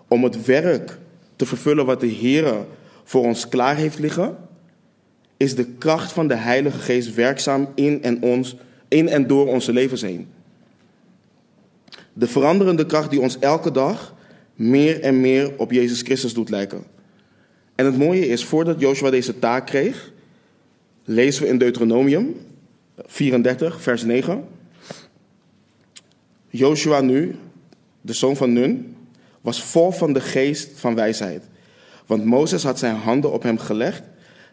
om 0.08 0.24
het 0.24 0.44
werk 0.44 0.98
te 1.36 1.46
vervullen 1.46 1.86
wat 1.86 2.00
de 2.00 2.06
Heer 2.06 2.54
voor 3.04 3.24
ons 3.24 3.48
klaar 3.48 3.76
heeft 3.76 3.98
liggen, 3.98 4.47
is 5.38 5.54
de 5.54 5.64
kracht 5.64 6.12
van 6.12 6.28
de 6.28 6.34
Heilige 6.34 6.78
Geest 6.78 7.14
werkzaam 7.14 7.68
in 7.74 8.02
en, 8.02 8.22
ons, 8.22 8.56
in 8.88 9.08
en 9.08 9.26
door 9.26 9.46
onze 9.46 9.72
levens 9.72 10.02
heen. 10.02 10.28
De 12.12 12.26
veranderende 12.26 12.86
kracht 12.86 13.10
die 13.10 13.20
ons 13.20 13.38
elke 13.38 13.70
dag 13.70 14.14
meer 14.54 15.00
en 15.00 15.20
meer 15.20 15.58
op 15.58 15.70
Jezus 15.70 16.02
Christus 16.02 16.34
doet 16.34 16.50
lijken. 16.50 16.84
En 17.74 17.84
het 17.84 17.98
mooie 17.98 18.28
is, 18.28 18.44
voordat 18.44 18.80
Joshua 18.80 19.10
deze 19.10 19.38
taak 19.38 19.66
kreeg, 19.66 20.12
lezen 21.04 21.42
we 21.42 21.48
in 21.48 21.58
Deuteronomium 21.58 22.34
34, 23.06 23.82
vers 23.82 24.02
9. 24.02 24.44
Joshua 26.48 27.00
nu, 27.00 27.36
de 28.00 28.12
zoon 28.12 28.36
van 28.36 28.52
Nun, 28.52 28.96
was 29.40 29.62
vol 29.62 29.90
van 29.90 30.12
de 30.12 30.20
geest 30.20 30.70
van 30.74 30.94
wijsheid. 30.94 31.42
Want 32.06 32.24
Mozes 32.24 32.62
had 32.62 32.78
zijn 32.78 32.94
handen 32.94 33.32
op 33.32 33.42
hem 33.42 33.58
gelegd. 33.58 34.02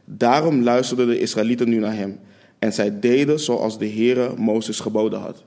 Daarom 0.06 0.64
luisterden 0.64 1.08
de 1.08 1.20
Israëlieten 1.20 1.70
nu 1.70 1.80
naar 1.80 1.96
hem. 1.96 2.20
En 2.60 2.74
zij 2.74 3.00
deden 3.00 3.40
zoals 3.40 3.78
de 3.78 3.90
Heere 3.90 4.36
Mozes 4.38 4.80
geboden 4.80 5.20
had. 5.20 5.44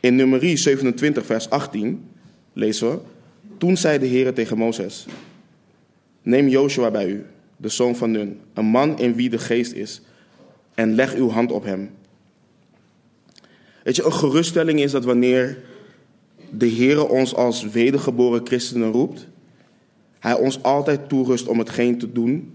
In 0.00 0.16
nummerie 0.16 0.56
27, 0.56 1.26
vers 1.26 1.50
18 1.50 2.04
lezen 2.52 2.90
we. 2.90 2.98
Toen 3.58 3.76
zei 3.76 3.98
de 3.98 4.06
Heere 4.06 4.32
tegen 4.32 4.58
Mozes: 4.58 5.06
Neem 6.22 6.48
Joshua 6.48 6.90
bij 6.90 7.08
u, 7.08 7.24
de 7.56 7.68
zoon 7.68 7.96
van 7.96 8.10
Nun, 8.10 8.40
een 8.54 8.64
man 8.64 8.98
in 8.98 9.14
wie 9.14 9.30
de 9.30 9.38
geest 9.38 9.72
is, 9.72 10.00
en 10.74 10.94
leg 10.94 11.14
uw 11.14 11.28
hand 11.28 11.52
op 11.52 11.64
hem. 11.64 11.90
Weet 13.82 13.96
je, 13.96 14.04
een 14.04 14.12
geruststelling 14.12 14.80
is 14.80 14.90
dat 14.90 15.04
wanneer 15.04 15.58
de 16.50 16.70
Heere 16.70 17.08
ons 17.08 17.34
als 17.34 17.70
wedergeboren 17.70 18.46
christenen 18.46 18.90
roept, 18.90 19.26
Hij 20.18 20.34
ons 20.34 20.62
altijd 20.62 21.08
toerust 21.08 21.48
om 21.48 21.58
hetgeen 21.58 21.98
te 21.98 22.12
doen 22.12 22.52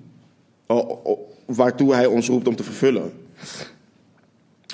waartoe 1.45 1.93
Hij 1.93 2.05
ons 2.05 2.27
roept 2.27 2.47
om 2.47 2.55
te 2.55 2.63
vervullen. 2.63 3.11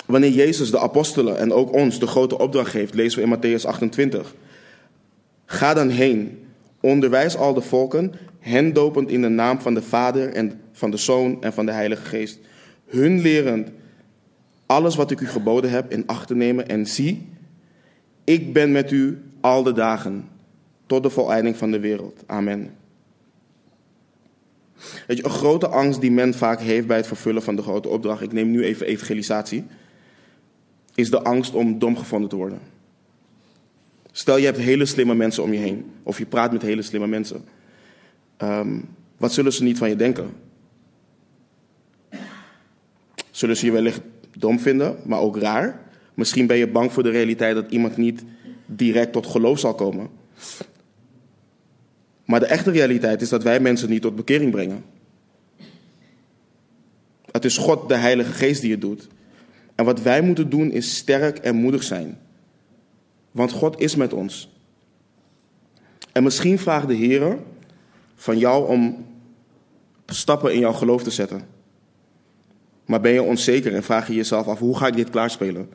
Wanneer 0.06 0.32
Jezus 0.32 0.72
de 0.72 0.80
apostelen 0.80 1.38
en 1.38 1.54
ook 1.54 1.74
ons 1.74 2.00
de 2.00 2.08
grote 2.08 2.38
opdracht 2.38 2.72
geeft, 2.72 2.94
lezen 2.94 3.20
we 3.20 3.26
in 3.26 3.38
Matthäus 3.38 3.66
28. 3.66 4.36
Ga 5.46 5.74
dan 5.74 5.90
heen, 5.90 6.46
onderwijs 6.80 7.36
al 7.36 7.54
de 7.54 7.62
volken, 7.62 8.14
hen 8.40 8.74
dopend 8.74 9.10
in 9.10 9.22
de 9.22 9.28
naam 9.28 9.62
van 9.62 9.74
de 9.74 9.82
Vader 9.82 10.34
en 10.34 10.62
van 10.72 10.92
de 10.92 10.98
Zoon 10.98 11.44
en 11.44 11.54
van 11.54 11.66
de 11.66 11.72
Heilige 11.72 12.06
Geest. 12.06 12.40
Hun 12.86 13.22
lerend 13.22 13.70
alles 14.66 14.96
wat 14.96 15.12
ik 15.12 15.20
u 15.20 15.28
geboden 15.28 15.70
heb 15.70 15.92
in 15.92 16.08
acht 16.08 16.28
te 16.28 16.36
nemen. 16.36 16.68
En 16.68 16.86
zie, 16.86 17.28
ik 18.24 18.54
ben 18.54 18.72
met 18.72 18.92
u 18.92 19.22
al 19.42 19.64
de 19.64 19.72
dagen 19.74 20.28
tot 20.86 21.04
de 21.04 21.10
voleinding 21.10 21.58
van 21.58 21.72
de 21.72 21.80
wereld. 21.80 22.24
Amen. 22.26 22.70
Weet 25.08 25.18
je, 25.18 25.24
een 25.24 25.30
grote 25.30 25.68
angst 25.68 26.02
die 26.02 26.12
men 26.12 26.34
vaak 26.34 26.60
heeft 26.60 26.88
bij 26.88 26.98
het 26.98 27.08
vervullen 27.08 27.44
van 27.44 27.56
de 27.56 27.62
grote 27.62 27.88
opdracht, 27.88 28.22
ik 28.22 28.32
neem 28.32 28.52
nu 28.52 28.64
even 28.64 28.86
evangelisatie, 28.86 29.64
is 30.96 31.10
de 31.10 31.24
angst 31.24 31.54
om 31.54 31.80
dom 31.80 31.98
gevonden 31.98 32.30
te 32.30 32.36
worden. 32.36 32.60
Stel 34.12 34.38
je 34.38 34.46
hebt 34.46 34.58
hele 34.58 34.86
slimme 34.86 35.16
mensen 35.16 35.44
om 35.44 35.54
je 35.54 35.60
heen, 35.60 35.92
of 36.04 36.18
je 36.18 36.26
praat 36.26 36.52
met 36.52 36.62
hele 36.62 36.82
slimme 36.82 37.08
mensen. 37.08 37.46
Um, 38.38 38.90
wat 39.18 39.34
zullen 39.34 39.54
ze 39.54 39.64
niet 39.64 39.78
van 39.78 39.90
je 39.90 39.96
denken? 39.96 40.30
Zullen 43.32 43.58
ze 43.58 43.66
je 43.66 43.72
wellicht 43.72 44.02
dom 44.38 44.60
vinden, 44.60 44.98
maar 45.06 45.20
ook 45.20 45.38
raar? 45.38 45.82
Misschien 46.14 46.48
ben 46.48 46.58
je 46.58 46.68
bang 46.68 46.92
voor 46.92 47.04
de 47.04 47.10
realiteit 47.10 47.56
dat 47.56 47.72
iemand 47.72 47.98
niet 47.98 48.24
direct 48.66 49.12
tot 49.12 49.28
geloof 49.28 49.60
zal 49.60 49.76
komen. 49.76 50.10
Maar 52.34 52.42
de 52.42 52.48
echte 52.48 52.72
realiteit 52.72 53.22
is 53.22 53.30
dat 53.30 53.44
wij 53.44 53.60
mensen 53.60 53.90
niet 53.90 54.02
tot 54.02 54.16
bekering 54.16 54.52
brengen. 54.52 54.84
Het 57.32 57.46
is 57.46 57.58
God, 57.58 57.90
de 57.90 57.96
Heilige 57.96 58.32
Geest, 58.32 58.62
die 58.62 58.72
het 58.72 58.82
doet. 58.82 59.08
En 59.76 59.86
wat 59.86 60.02
wij 60.02 60.22
moeten 60.22 60.50
doen 60.50 60.72
is 60.72 60.96
sterk 60.96 61.38
en 61.38 61.56
moedig 61.56 61.84
zijn. 61.84 62.20
Want 63.32 63.52
God 63.52 63.80
is 63.80 63.96
met 63.96 64.14
ons. 64.14 64.50
En 66.12 66.24
misschien 66.24 66.60
vraagt 66.60 66.88
de 66.88 66.94
Heer 66.94 67.38
van 68.16 68.38
jou 68.38 68.70
om 68.70 69.06
stappen 70.06 70.54
in 70.54 70.60
jouw 70.60 70.74
geloof 70.74 71.04
te 71.04 71.12
zetten. 71.12 71.48
Maar 72.86 73.02
ben 73.02 73.12
je 73.12 73.24
onzeker 73.24 73.76
en 73.76 73.84
vraag 73.84 74.08
je 74.08 74.14
jezelf 74.14 74.48
af: 74.48 74.60
hoe 74.60 74.78
ga 74.78 74.88
ik 74.88 74.96
dit 74.96 75.10
klaarspelen? 75.10 75.70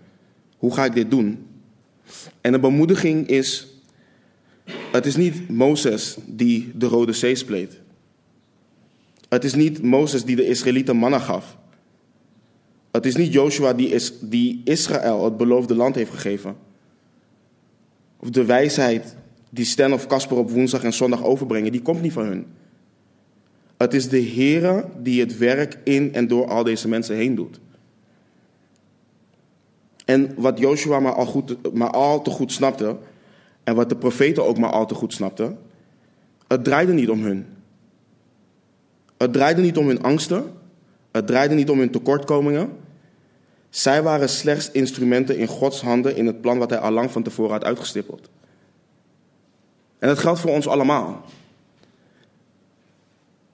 Hoe 0.56 0.74
ga 0.74 0.84
ik 0.84 0.94
dit 0.94 1.10
doen? 1.10 1.46
En 2.40 2.52
de 2.52 2.58
bemoediging 2.58 3.26
is: 3.28 3.66
het 4.92 5.06
is 5.06 5.16
niet 5.16 5.48
Mozes 5.48 6.16
die 6.26 6.70
de 6.74 6.86
Rode 6.86 7.12
Zee 7.12 7.34
spleet. 7.34 7.80
Het 9.28 9.44
is 9.44 9.54
niet 9.54 9.82
Mozes 9.82 10.24
die 10.24 10.36
de 10.36 10.46
Israëlieten 10.46 10.96
mannen 10.96 11.20
gaf. 11.20 11.56
Het 12.90 13.06
is 13.06 13.16
niet 13.16 13.32
Joshua 13.32 13.72
die, 13.72 13.88
is, 13.88 14.12
die 14.20 14.60
Israël 14.64 15.24
het 15.24 15.36
beloofde 15.36 15.74
land 15.74 15.94
heeft 15.94 16.10
gegeven. 16.10 16.56
Of 18.16 18.30
de 18.30 18.44
wijsheid 18.44 19.16
die 19.50 19.64
Stan 19.64 19.92
of 19.92 20.06
Casper 20.06 20.36
op 20.36 20.50
woensdag 20.50 20.84
en 20.84 20.92
zondag 20.92 21.24
overbrengen, 21.24 21.72
die 21.72 21.82
komt 21.82 22.02
niet 22.02 22.12
van 22.12 22.24
hun. 22.24 22.46
Het 23.76 23.94
is 23.94 24.08
de 24.08 24.22
Heere 24.22 24.84
die 25.02 25.20
het 25.20 25.38
werk 25.38 25.78
in 25.84 26.14
en 26.14 26.28
door 26.28 26.46
al 26.46 26.64
deze 26.64 26.88
mensen 26.88 27.16
heen 27.16 27.34
doet. 27.34 27.60
En 30.04 30.34
wat 30.36 30.58
Joshua 30.58 31.00
maar 31.00 31.12
al, 31.14 31.26
goed, 31.26 31.74
maar 31.74 31.90
al 31.90 32.22
te 32.22 32.30
goed 32.30 32.52
snapte, 32.52 32.96
en 33.68 33.74
wat 33.74 33.88
de 33.88 33.96
profeten 33.96 34.44
ook 34.44 34.58
maar 34.58 34.70
al 34.70 34.86
te 34.86 34.94
goed 34.94 35.12
snapten, 35.12 35.58
het 36.46 36.64
draaide 36.64 36.92
niet 36.92 37.08
om 37.08 37.22
hun. 37.22 37.46
Het 39.16 39.32
draaide 39.32 39.60
niet 39.60 39.76
om 39.76 39.86
hun 39.86 40.02
angsten, 40.02 40.52
het 41.10 41.26
draaide 41.26 41.54
niet 41.54 41.70
om 41.70 41.78
hun 41.78 41.90
tekortkomingen. 41.90 42.70
Zij 43.68 44.02
waren 44.02 44.28
slechts 44.28 44.70
instrumenten 44.70 45.38
in 45.38 45.46
Gods 45.46 45.80
handen 45.80 46.16
in 46.16 46.26
het 46.26 46.40
plan 46.40 46.58
wat 46.58 46.70
Hij 46.70 46.78
al 46.78 46.90
lang 46.90 47.10
van 47.10 47.22
tevoren 47.22 47.52
had 47.52 47.64
uitgestippeld. 47.64 48.28
En 49.98 50.08
dat 50.08 50.18
geldt 50.18 50.40
voor 50.40 50.50
ons 50.50 50.68
allemaal. 50.68 51.24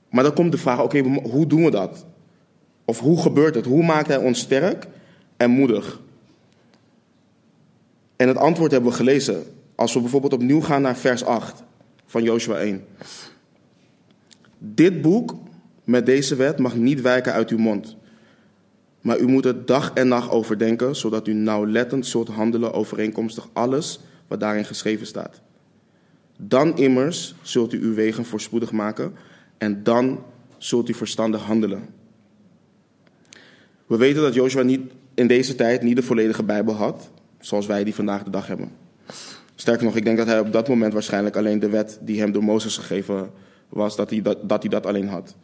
Maar 0.08 0.24
dan 0.24 0.34
komt 0.34 0.52
de 0.52 0.58
vraag: 0.58 0.82
oké, 0.82 1.00
hoe 1.22 1.46
doen 1.46 1.64
we 1.64 1.70
dat? 1.70 2.06
Of 2.84 2.98
hoe 2.98 3.22
gebeurt 3.22 3.54
het? 3.54 3.64
Hoe 3.64 3.84
maakt 3.84 4.08
Hij 4.08 4.18
ons 4.18 4.38
sterk 4.38 4.86
en 5.36 5.50
moedig? 5.50 6.00
En 8.16 8.28
het 8.28 8.36
antwoord 8.36 8.70
hebben 8.70 8.90
we 8.90 8.96
gelezen. 8.96 9.53
Als 9.74 9.94
we 9.94 10.00
bijvoorbeeld 10.00 10.32
opnieuw 10.32 10.60
gaan 10.60 10.82
naar 10.82 10.96
vers 10.96 11.24
8 11.24 11.62
van 12.06 12.22
Joshua 12.22 12.56
1. 12.56 12.84
Dit 14.58 15.02
boek 15.02 15.36
met 15.84 16.06
deze 16.06 16.36
wet 16.36 16.58
mag 16.58 16.74
niet 16.74 17.00
wijken 17.00 17.32
uit 17.32 17.50
uw 17.50 17.58
mond. 17.58 17.96
Maar 19.00 19.18
u 19.18 19.26
moet 19.26 19.44
het 19.44 19.66
dag 19.66 19.92
en 19.92 20.08
nacht 20.08 20.30
overdenken, 20.30 20.96
zodat 20.96 21.28
u 21.28 21.32
nauwlettend 21.32 22.06
zult 22.06 22.28
handelen 22.28 22.72
overeenkomstig 22.72 23.48
alles 23.52 24.00
wat 24.26 24.40
daarin 24.40 24.64
geschreven 24.64 25.06
staat. 25.06 25.40
Dan 26.38 26.76
immers 26.76 27.34
zult 27.42 27.72
u 27.72 27.82
uw 27.82 27.94
wegen 27.94 28.24
voorspoedig 28.24 28.72
maken 28.72 29.12
en 29.58 29.82
dan 29.82 30.24
zult 30.58 30.88
u 30.88 30.94
verstandig 30.94 31.42
handelen. 31.42 31.88
We 33.86 33.96
weten 33.96 34.22
dat 34.22 34.34
Joshua 34.34 34.62
niet, 34.62 34.80
in 35.14 35.26
deze 35.26 35.54
tijd 35.54 35.82
niet 35.82 35.96
de 35.96 36.02
volledige 36.02 36.42
Bijbel 36.42 36.74
had, 36.74 37.10
zoals 37.40 37.66
wij 37.66 37.84
die 37.84 37.94
vandaag 37.94 38.22
de 38.22 38.30
dag 38.30 38.46
hebben. 38.46 38.83
Sterker 39.64 39.84
nog, 39.84 39.96
ik 39.96 40.04
denk 40.04 40.16
dat 40.16 40.26
hij 40.26 40.38
op 40.40 40.52
dat 40.52 40.68
moment 40.68 40.92
waarschijnlijk 40.92 41.36
alleen 41.36 41.58
de 41.58 41.68
wet 41.68 41.98
die 42.00 42.20
hem 42.20 42.32
door 42.32 42.44
Mozes 42.44 42.76
gegeven 42.76 43.30
was, 43.68 43.96
dat 43.96 44.10
hij 44.10 44.22
dat, 44.22 44.48
dat, 44.48 44.62
hij 44.62 44.70
dat 44.70 44.86
alleen 44.86 45.08
had. 45.08 45.34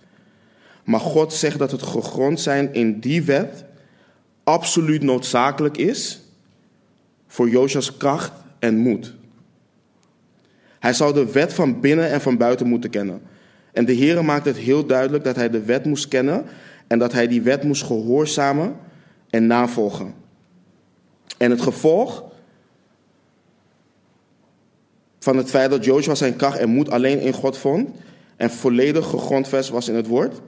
Maar 0.84 1.00
God 1.00 1.32
zegt 1.32 1.58
dat 1.58 1.70
het 1.70 1.82
gegrond 1.82 2.40
zijn 2.40 2.74
in 2.74 3.00
die 3.00 3.22
wet 3.22 3.64
absoluut 4.44 5.02
noodzakelijk 5.02 5.76
is 5.76 6.20
voor 7.26 7.48
Joshua's 7.48 7.96
kracht 7.96 8.32
en 8.58 8.76
moed. 8.76 9.14
Hij 10.78 10.92
zou 10.92 11.14
de 11.14 11.32
wet 11.32 11.54
van 11.54 11.80
binnen 11.80 12.10
en 12.10 12.20
van 12.20 12.36
buiten 12.36 12.66
moeten 12.66 12.90
kennen. 12.90 13.22
En 13.72 13.84
de 13.84 13.92
Heer 13.92 14.24
maakt 14.24 14.44
het 14.44 14.56
heel 14.56 14.86
duidelijk 14.86 15.24
dat 15.24 15.36
hij 15.36 15.50
de 15.50 15.62
wet 15.62 15.84
moest 15.84 16.08
kennen 16.08 16.44
en 16.86 16.98
dat 16.98 17.12
hij 17.12 17.28
die 17.28 17.42
wet 17.42 17.62
moest 17.62 17.82
gehoorzamen 17.82 18.76
en 19.30 19.46
navolgen. 19.46 20.14
En 21.38 21.50
het 21.50 21.60
gevolg 21.60 22.28
van 25.20 25.36
het 25.36 25.50
feit 25.50 25.70
dat 25.70 25.84
Joshua 25.84 26.14
zijn 26.14 26.36
kracht 26.36 26.58
en 26.58 26.68
moed 26.68 26.90
alleen 26.90 27.20
in 27.20 27.32
God 27.32 27.56
vond 27.56 27.88
en 28.36 28.50
volledig 28.50 29.06
gegrondvest 29.06 29.68
was 29.68 29.88
in 29.88 29.94
het 29.94 30.06
woord. 30.06 30.40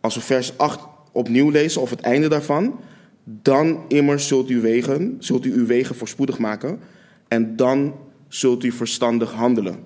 Als 0.00 0.14
we 0.14 0.20
vers 0.20 0.58
8 0.58 0.80
opnieuw 1.12 1.50
lezen 1.50 1.80
of 1.80 1.90
het 1.90 2.00
einde 2.00 2.28
daarvan, 2.28 2.80
dan 3.24 3.84
immers 3.88 4.26
zult 4.26 4.50
u, 4.50 4.60
wegen, 4.60 5.16
zult 5.18 5.44
u 5.44 5.52
uw 5.52 5.66
wegen 5.66 5.94
voorspoedig 5.94 6.38
maken 6.38 6.80
en 7.28 7.56
dan 7.56 7.94
zult 8.28 8.64
u 8.64 8.72
verstandig 8.72 9.32
handelen. 9.32 9.76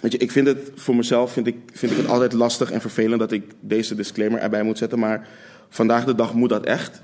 Weet 0.00 0.12
je, 0.12 0.18
ik 0.18 0.30
vind 0.30 0.46
het 0.46 0.70
voor 0.74 0.96
mezelf 0.96 1.32
vind 1.32 1.46
ik, 1.46 1.56
vind 1.72 1.92
ik 1.92 1.98
het 1.98 2.08
altijd 2.08 2.32
lastig 2.32 2.70
en 2.70 2.80
vervelend 2.80 3.20
dat 3.20 3.32
ik 3.32 3.44
deze 3.60 3.94
disclaimer 3.94 4.40
erbij 4.40 4.62
moet 4.62 4.78
zetten. 4.78 4.98
Maar 4.98 5.28
vandaag 5.68 6.04
de 6.04 6.14
dag 6.14 6.34
moet 6.34 6.48
dat 6.48 6.64
echt. 6.64 7.02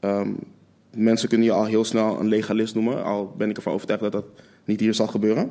Ehm, 0.00 0.30
mensen 0.96 1.28
kunnen 1.28 1.46
je 1.46 1.52
al 1.52 1.64
heel 1.64 1.84
snel 1.84 2.20
een 2.20 2.28
legalist 2.28 2.74
noemen, 2.74 3.04
al 3.04 3.34
ben 3.36 3.50
ik 3.50 3.56
ervan 3.56 3.72
overtuigd 3.72 4.02
dat 4.02 4.12
dat 4.12 4.24
niet 4.64 4.80
hier 4.80 4.94
zal 4.94 5.06
gebeuren. 5.06 5.50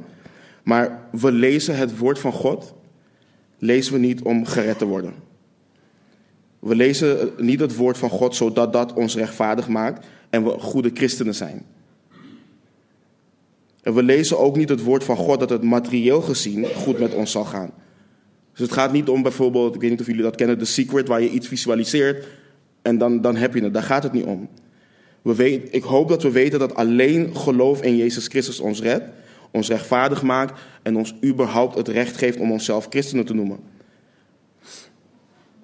Maar 0.64 1.08
we 1.12 1.32
lezen 1.32 1.78
het 1.78 1.98
woord 1.98 2.20
van 2.20 2.32
God, 2.32 2.74
lezen 3.58 3.94
we 3.94 4.00
niet 4.00 4.22
om 4.22 4.46
gered 4.46 4.78
te 4.78 4.86
worden. 4.86 5.14
We 6.60 6.76
lezen 6.76 7.30
niet 7.38 7.60
het 7.60 7.76
woord 7.76 7.98
van 7.98 8.10
God 8.10 8.36
zodat 8.36 8.74
dat 8.74 8.94
ons 8.94 9.16
rechtvaardig 9.16 9.68
maakt 9.68 10.06
en 10.30 10.44
we 10.44 10.50
goede 10.50 10.92
christenen 10.94 11.36
zijn. 11.36 11.66
En 13.82 13.94
we 13.94 14.04
lezen 14.04 14.40
ook 14.40 14.56
niet 14.56 14.70
het 14.70 14.84
woord 14.84 15.04
van 15.04 15.18
God 15.18 15.40
dat 15.40 15.50
het 15.50 15.64
materieel 15.64 16.22
gezien 16.22 16.66
goed 16.66 17.00
met 17.00 17.14
ons 17.14 17.32
zal 17.32 17.46
gaan. 17.46 17.72
Dus 18.52 18.62
het 18.62 18.72
gaat 18.72 18.92
niet 18.92 19.10
om 19.10 19.22
bijvoorbeeld, 19.22 19.76
ik 19.76 19.82
weet 19.82 19.90
niet 19.90 20.00
of 20.00 20.06
jullie 20.06 20.22
dat 20.22 20.36
kennen, 20.36 20.58
The 20.58 20.66
Secret, 20.66 21.08
waar 21.08 21.22
je 21.22 21.30
iets 21.30 21.48
visualiseert 21.48 22.28
en 22.82 22.98
dan, 22.98 23.22
dan 23.22 23.36
heb 23.36 23.54
je 23.54 23.64
het. 23.64 23.74
Daar 23.74 23.84
gaat 23.84 24.04
het 24.04 24.12
niet 24.12 24.26
om. 24.26 24.50
We 25.22 25.70
ik 25.72 25.84
hoop 25.84 26.10
dat 26.10 26.24
we 26.24 26.32
weten 26.32 26.60
dat 26.60 26.76
alleen 26.76 27.36
geloof 27.36 27.82
in 27.82 27.96
Jezus 27.96 28.28
Christus 28.28 28.60
ons 28.60 28.82
redt, 28.82 29.04
ons 29.52 29.68
rechtvaardig 29.68 30.22
maakt 30.22 30.60
en 30.84 30.96
ons 30.98 31.16
überhaupt 31.24 31.78
het 31.78 31.88
recht 31.88 32.18
geeft 32.18 32.40
om 32.40 32.52
onszelf 32.52 32.88
christenen 32.90 33.26
te 33.26 33.34
noemen. 33.34 33.60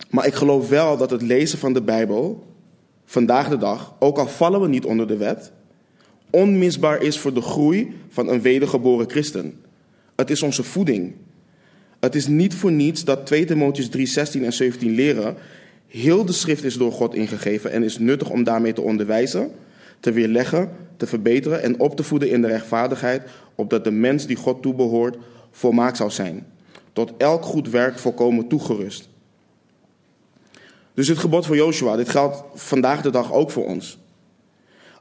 Maar 0.09 0.25
ik 0.25 0.33
geloof 0.33 0.69
wel 0.69 0.97
dat 0.97 1.09
het 1.09 1.21
lezen 1.21 1.59
van 1.59 1.73
de 1.73 1.81
Bijbel 1.81 2.45
vandaag 3.05 3.49
de 3.49 3.57
dag, 3.57 3.95
ook 3.99 4.17
al 4.17 4.27
vallen 4.27 4.61
we 4.61 4.67
niet 4.67 4.85
onder 4.85 5.07
de 5.07 5.17
wet, 5.17 5.51
onmisbaar 6.29 7.01
is 7.01 7.19
voor 7.19 7.33
de 7.33 7.41
groei 7.41 7.95
van 8.09 8.29
een 8.29 8.41
wedergeboren 8.41 9.09
christen. 9.09 9.61
Het 10.15 10.29
is 10.29 10.41
onze 10.41 10.63
voeding. 10.63 11.13
Het 11.99 12.15
is 12.15 12.27
niet 12.27 12.55
voor 12.55 12.71
niets 12.71 13.03
dat 13.03 13.25
2 13.25 13.45
Timotheus 13.45 13.89
3, 13.89 14.05
16 14.05 14.43
en 14.43 14.53
17 14.53 14.91
leren. 14.91 15.35
Heel 15.87 16.25
de 16.25 16.31
schrift 16.31 16.63
is 16.63 16.75
door 16.75 16.91
God 16.91 17.15
ingegeven 17.15 17.71
en 17.71 17.83
is 17.83 17.97
nuttig 17.97 18.29
om 18.29 18.43
daarmee 18.43 18.73
te 18.73 18.81
onderwijzen, 18.81 19.51
te 19.99 20.11
weerleggen, 20.11 20.69
te 20.97 21.07
verbeteren 21.07 21.61
en 21.61 21.79
op 21.79 21.95
te 21.95 22.03
voeden 22.03 22.29
in 22.29 22.41
de 22.41 22.47
rechtvaardigheid, 22.47 23.29
opdat 23.55 23.83
de 23.83 23.91
mens 23.91 24.25
die 24.25 24.35
God 24.35 24.61
toebehoort 24.61 25.17
volmaakt 25.51 25.97
zou 25.97 26.09
zijn. 26.09 26.45
Tot 26.93 27.13
elk 27.17 27.43
goed 27.43 27.69
werk 27.69 27.99
volkomen 27.99 28.47
toegerust. 28.47 29.09
Dus 30.93 31.07
het 31.07 31.17
gebod 31.17 31.45
van 31.45 31.57
Joshua, 31.57 31.95
dit 31.95 32.09
geldt 32.09 32.43
vandaag 32.53 33.01
de 33.01 33.09
dag 33.09 33.33
ook 33.33 33.51
voor 33.51 33.65
ons. 33.65 33.97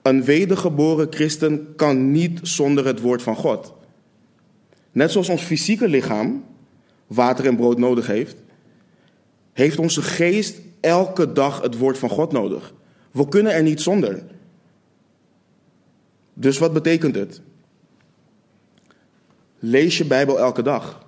Een 0.02 0.25
wedergeboren 0.25 1.07
christen 1.11 1.73
kan 1.76 2.11
niet 2.11 2.40
zonder 2.43 2.87
het 2.87 3.00
woord 3.00 3.23
van 3.23 3.37
God. 3.37 3.75
Net 4.93 5.11
zoals 5.11 5.28
ons 5.28 5.43
fysieke 5.43 5.88
lichaam 5.88 6.45
water 7.07 7.47
en 7.47 7.57
brood 7.57 7.78
nodig 7.78 8.07
heeft, 8.07 8.37
heeft 9.52 9.78
onze 9.78 10.02
geest 10.02 10.61
elke 10.87 11.33
dag 11.33 11.61
het 11.62 11.78
woord 11.78 11.99
van 11.99 12.09
God 12.09 12.33
nodig. 12.33 12.73
We 13.11 13.28
kunnen 13.28 13.52
er 13.52 13.62
niet 13.62 13.81
zonder. 13.81 14.23
Dus 16.35 16.59
wat 16.59 16.73
betekent 16.73 17.14
het? 17.14 17.40
Lees 19.59 19.99
je 19.99 20.05
Bijbel 20.05 20.38
elke 20.38 20.62
dag. 20.62 21.05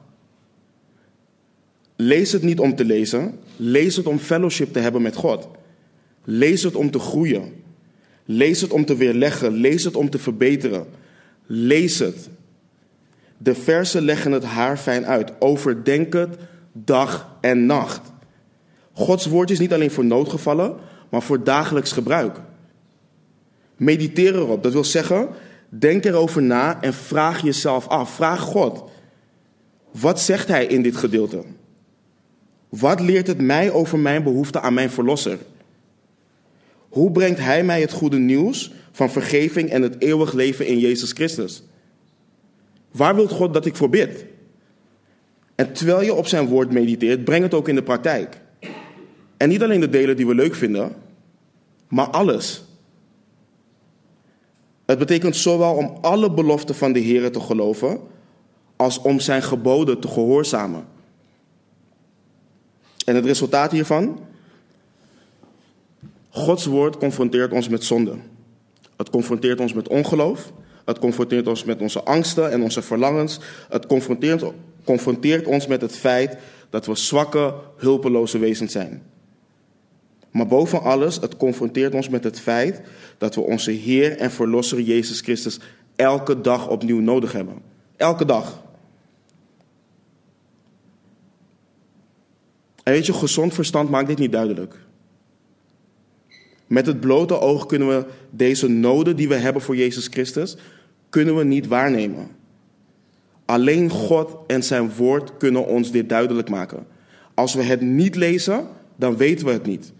Lees 1.96 2.32
het 2.32 2.42
niet 2.42 2.60
om 2.60 2.74
te 2.74 2.84
lezen, 2.84 3.38
lees 3.56 3.96
het 3.96 4.06
om 4.06 4.18
fellowship 4.18 4.72
te 4.72 4.78
hebben 4.78 5.02
met 5.02 5.16
God. 5.16 5.48
Lees 6.24 6.62
het 6.62 6.74
om 6.74 6.90
te 6.90 6.98
groeien. 6.98 7.52
Lees 8.24 8.60
het 8.60 8.72
om 8.72 8.84
te 8.84 8.96
weerleggen, 8.96 9.52
lees 9.52 9.84
het 9.84 9.96
om 9.96 10.10
te 10.10 10.18
verbeteren. 10.18 10.86
Lees 11.46 11.98
het. 11.98 12.28
De 13.38 13.54
versen 13.54 14.02
leggen 14.02 14.32
het 14.32 14.44
haar 14.44 14.76
fijn 14.76 15.06
uit. 15.06 15.32
Overdenk 15.38 16.12
het 16.12 16.38
dag 16.72 17.36
en 17.40 17.66
nacht. 17.66 18.12
Gods 18.98 19.26
woord 19.26 19.50
is 19.50 19.58
niet 19.58 19.72
alleen 19.72 19.90
voor 19.90 20.04
noodgevallen, 20.04 20.76
maar 21.08 21.22
voor 21.22 21.44
dagelijks 21.44 21.92
gebruik. 21.92 22.40
Mediteer 23.76 24.34
erop. 24.34 24.62
Dat 24.62 24.72
wil 24.72 24.84
zeggen, 24.84 25.28
denk 25.68 26.04
erover 26.04 26.42
na 26.42 26.82
en 26.82 26.94
vraag 26.94 27.42
jezelf 27.42 27.88
af. 27.88 28.14
Vraag 28.14 28.40
God. 28.40 28.90
Wat 30.00 30.20
zegt 30.20 30.48
Hij 30.48 30.66
in 30.66 30.82
dit 30.82 30.96
gedeelte? 30.96 31.42
Wat 32.68 33.00
leert 33.00 33.26
het 33.26 33.40
mij 33.40 33.72
over 33.72 33.98
mijn 33.98 34.22
behoefte 34.22 34.60
aan 34.60 34.74
mijn 34.74 34.90
verlosser? 34.90 35.38
Hoe 36.88 37.10
brengt 37.10 37.38
Hij 37.38 37.64
mij 37.64 37.80
het 37.80 37.92
goede 37.92 38.18
nieuws 38.18 38.72
van 38.92 39.10
vergeving 39.10 39.70
en 39.70 39.82
het 39.82 39.96
eeuwig 39.98 40.32
leven 40.32 40.66
in 40.66 40.78
Jezus 40.78 41.12
Christus? 41.12 41.62
Waar 42.90 43.14
wilt 43.14 43.32
God 43.32 43.54
dat 43.54 43.66
ik 43.66 43.76
voor 43.76 43.90
bid? 43.90 44.24
En 45.54 45.72
terwijl 45.72 46.02
je 46.02 46.14
op 46.14 46.26
zijn 46.26 46.46
woord 46.46 46.72
mediteert, 46.72 47.24
breng 47.24 47.42
het 47.42 47.54
ook 47.54 47.68
in 47.68 47.74
de 47.74 47.82
praktijk. 47.82 48.46
En 49.38 49.48
niet 49.48 49.62
alleen 49.62 49.80
de 49.80 49.88
delen 49.88 50.16
die 50.16 50.26
we 50.26 50.34
leuk 50.34 50.54
vinden, 50.54 50.92
maar 51.88 52.10
alles. 52.10 52.62
Het 54.84 54.98
betekent 54.98 55.36
zowel 55.36 55.74
om 55.74 55.98
alle 56.00 56.30
beloften 56.30 56.74
van 56.74 56.92
de 56.92 56.98
Heer 56.98 57.32
te 57.32 57.40
geloven, 57.40 58.00
als 58.76 58.98
om 58.98 59.20
zijn 59.20 59.42
geboden 59.42 60.00
te 60.00 60.08
gehoorzamen. 60.08 60.84
En 63.04 63.14
het 63.14 63.24
resultaat 63.24 63.72
hiervan? 63.72 64.20
Gods 66.28 66.64
woord 66.66 66.96
confronteert 66.96 67.52
ons 67.52 67.68
met 67.68 67.84
zonde. 67.84 68.14
Het 68.96 69.10
confronteert 69.10 69.60
ons 69.60 69.72
met 69.72 69.88
ongeloof. 69.88 70.52
Het 70.84 70.98
confronteert 70.98 71.48
ons 71.48 71.64
met 71.64 71.80
onze 71.80 72.02
angsten 72.02 72.50
en 72.50 72.62
onze 72.62 72.82
verlangens. 72.82 73.40
Het 73.68 73.86
confronteert, 73.86 74.44
confronteert 74.84 75.46
ons 75.46 75.66
met 75.66 75.80
het 75.80 75.96
feit 75.96 76.36
dat 76.70 76.86
we 76.86 76.94
zwakke, 76.94 77.54
hulpeloze 77.76 78.38
wezens 78.38 78.72
zijn. 78.72 79.02
Maar 80.38 80.46
boven 80.46 80.82
alles, 80.82 81.20
het 81.20 81.36
confronteert 81.36 81.94
ons 81.94 82.08
met 82.08 82.24
het 82.24 82.40
feit 82.40 82.80
dat 83.18 83.34
we 83.34 83.40
onze 83.40 83.70
Heer 83.70 84.16
en 84.16 84.30
Verlosser 84.30 84.80
Jezus 84.80 85.20
Christus 85.20 85.60
elke 85.96 86.40
dag 86.40 86.68
opnieuw 86.68 87.00
nodig 87.00 87.32
hebben. 87.32 87.54
Elke 87.96 88.24
dag. 88.24 88.62
En 92.82 92.92
weet 92.92 93.06
je, 93.06 93.12
gezond 93.12 93.54
verstand 93.54 93.90
maakt 93.90 94.06
dit 94.06 94.18
niet 94.18 94.32
duidelijk. 94.32 94.74
Met 96.66 96.86
het 96.86 97.00
blote 97.00 97.40
oog 97.40 97.66
kunnen 97.66 97.88
we 97.88 98.06
deze 98.30 98.68
noden 98.68 99.16
die 99.16 99.28
we 99.28 99.34
hebben 99.34 99.62
voor 99.62 99.76
Jezus 99.76 100.06
Christus, 100.06 100.56
kunnen 101.08 101.36
we 101.36 101.44
niet 101.44 101.66
waarnemen. 101.66 102.28
Alleen 103.44 103.90
God 103.90 104.36
en 104.46 104.62
zijn 104.62 104.94
woord 104.94 105.36
kunnen 105.36 105.66
ons 105.66 105.90
dit 105.90 106.08
duidelijk 106.08 106.48
maken. 106.48 106.86
Als 107.34 107.54
we 107.54 107.62
het 107.62 107.80
niet 107.80 108.16
lezen, 108.16 108.66
dan 108.96 109.16
weten 109.16 109.46
we 109.46 109.52
het 109.52 109.66
niet. 109.66 109.92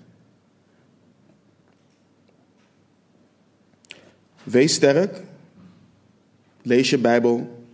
Wees 4.50 4.74
sterk, 4.74 5.22
lees 6.62 6.90
je 6.90 6.98
Bijbel, 6.98 7.64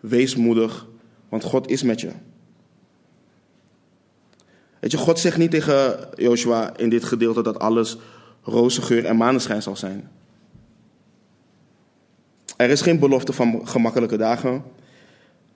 wees 0.00 0.36
moedig, 0.36 0.86
want 1.28 1.44
God 1.44 1.70
is 1.70 1.82
met 1.82 2.00
je. 2.00 2.10
Weet 4.80 4.90
je, 4.90 4.96
God 4.96 5.18
zegt 5.18 5.36
niet 5.36 5.50
tegen 5.50 6.08
Joshua 6.16 6.76
in 6.76 6.88
dit 6.88 7.04
gedeelte 7.04 7.42
dat 7.42 7.58
alles 7.58 7.96
roze 8.42 8.82
geur 8.82 9.04
en 9.04 9.16
maneschijn 9.16 9.62
zal 9.62 9.76
zijn. 9.76 10.10
Er 12.56 12.70
is 12.70 12.80
geen 12.80 12.98
belofte 12.98 13.32
van 13.32 13.68
gemakkelijke 13.68 14.16
dagen. 14.16 14.62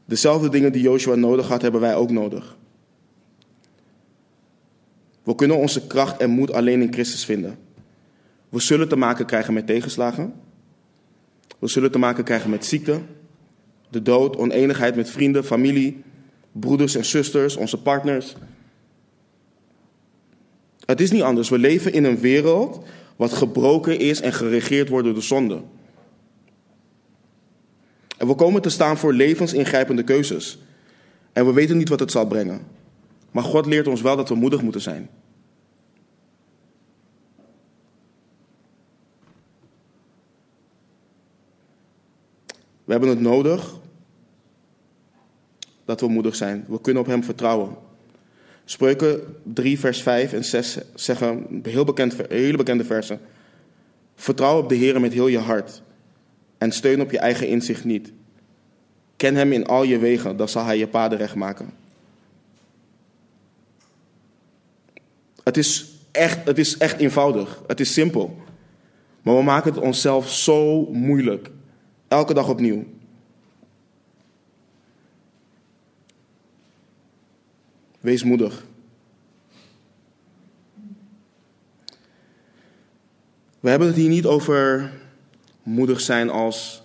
Dezelfde 0.04 0.48
dingen 0.48 0.72
die 0.72 0.82
Joshua 0.82 1.14
nodig 1.14 1.48
had, 1.48 1.62
hebben 1.62 1.80
wij 1.80 1.96
ook 1.96 2.10
nodig. 2.10 2.56
We 5.22 5.34
kunnen 5.34 5.56
onze 5.56 5.86
kracht 5.86 6.20
en 6.20 6.30
moed 6.30 6.52
alleen 6.52 6.82
in 6.82 6.92
Christus 6.92 7.24
vinden. 7.24 7.58
We 8.54 8.60
zullen 8.60 8.88
te 8.88 8.96
maken 8.96 9.26
krijgen 9.26 9.54
met 9.54 9.66
tegenslagen. 9.66 10.32
We 11.58 11.68
zullen 11.68 11.90
te 11.90 11.98
maken 11.98 12.24
krijgen 12.24 12.50
met 12.50 12.64
ziekte, 12.64 13.00
de 13.90 14.02
dood, 14.02 14.36
oneenigheid 14.36 14.96
met 14.96 15.10
vrienden, 15.10 15.44
familie, 15.44 16.02
broeders 16.52 16.94
en 16.94 17.04
zusters, 17.04 17.56
onze 17.56 17.82
partners, 17.82 18.34
het 20.84 21.00
is 21.00 21.10
niet 21.10 21.22
anders. 21.22 21.48
We 21.48 21.58
leven 21.58 21.92
in 21.92 22.04
een 22.04 22.18
wereld 22.18 22.84
wat 23.16 23.32
gebroken 23.32 23.98
is 23.98 24.20
en 24.20 24.32
geregeerd 24.32 24.88
wordt 24.88 25.04
door 25.04 25.14
de 25.14 25.20
zonde. 25.20 25.62
En 28.18 28.26
we 28.26 28.34
komen 28.34 28.62
te 28.62 28.70
staan 28.70 28.96
voor 28.96 29.12
levensingrijpende 29.12 30.02
keuzes. 30.02 30.58
En 31.32 31.46
we 31.46 31.52
weten 31.52 31.76
niet 31.76 31.88
wat 31.88 32.00
het 32.00 32.10
zal 32.10 32.26
brengen. 32.26 32.60
Maar 33.30 33.44
God 33.44 33.66
leert 33.66 33.86
ons 33.86 34.02
wel 34.02 34.16
dat 34.16 34.28
we 34.28 34.34
moedig 34.34 34.62
moeten 34.62 34.80
zijn. 34.80 35.08
We 42.84 42.92
hebben 42.92 43.08
het 43.10 43.20
nodig 43.20 43.74
dat 45.84 46.00
we 46.00 46.08
moedig 46.08 46.36
zijn. 46.36 46.64
We 46.68 46.80
kunnen 46.80 47.02
op 47.02 47.08
Hem 47.08 47.24
vertrouwen. 47.24 47.76
Spreuken 48.64 49.36
3, 49.42 49.78
vers 49.78 50.02
5 50.02 50.32
en 50.32 50.44
6 50.44 50.78
zeggen 50.94 51.60
heel 51.62 51.84
bekend, 51.84 52.16
hele 52.28 52.56
bekende 52.56 52.84
versen. 52.84 53.20
Vertrouw 54.14 54.58
op 54.58 54.68
de 54.68 54.74
Heer 54.74 55.00
met 55.00 55.12
heel 55.12 55.26
je 55.26 55.38
hart. 55.38 55.82
en 56.58 56.72
steun 56.72 57.00
op 57.00 57.10
je 57.10 57.18
eigen 57.18 57.48
inzicht 57.48 57.84
niet. 57.84 58.12
Ken 59.16 59.34
hem 59.34 59.52
in 59.52 59.66
al 59.66 59.82
je 59.82 59.98
wegen, 59.98 60.36
dan 60.36 60.48
zal 60.48 60.64
hij 60.64 60.78
je 60.78 60.88
paden 60.88 61.18
recht 61.18 61.34
maken. 61.34 61.70
Het 65.42 65.56
is 65.56 65.94
echt, 66.10 66.46
het 66.46 66.58
is 66.58 66.76
echt 66.76 66.98
eenvoudig. 66.98 67.62
Het 67.66 67.80
is 67.80 67.92
simpel. 67.92 68.36
Maar 69.22 69.36
we 69.36 69.42
maken 69.42 69.72
het 69.74 69.82
onszelf 69.82 70.30
zo 70.30 70.86
moeilijk. 70.92 71.50
Elke 72.14 72.34
dag 72.34 72.48
opnieuw. 72.48 72.84
Wees 78.00 78.24
moedig. 78.24 78.66
We 83.60 83.70
hebben 83.70 83.88
het 83.88 83.96
hier 83.96 84.08
niet 84.08 84.26
over 84.26 84.92
moedig 85.62 86.00
zijn 86.00 86.30
als 86.30 86.82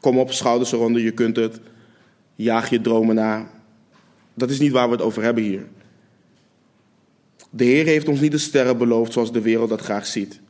kom 0.00 0.18
op, 0.18 0.32
schouders 0.32 0.72
eronder, 0.72 1.02
je 1.02 1.12
kunt 1.12 1.36
het, 1.36 1.60
jaag 2.34 2.70
je 2.70 2.80
dromen 2.80 3.14
na. 3.14 3.50
Dat 4.34 4.50
is 4.50 4.58
niet 4.58 4.72
waar 4.72 4.86
we 4.86 4.94
het 4.94 5.04
over 5.04 5.22
hebben 5.22 5.42
hier. 5.42 5.66
De 7.50 7.64
Heer 7.64 7.84
heeft 7.84 8.08
ons 8.08 8.20
niet 8.20 8.32
de 8.32 8.38
sterren 8.38 8.78
beloofd 8.78 9.12
zoals 9.12 9.32
de 9.32 9.40
wereld 9.40 9.68
dat 9.68 9.80
graag 9.80 10.06
ziet. 10.06 10.40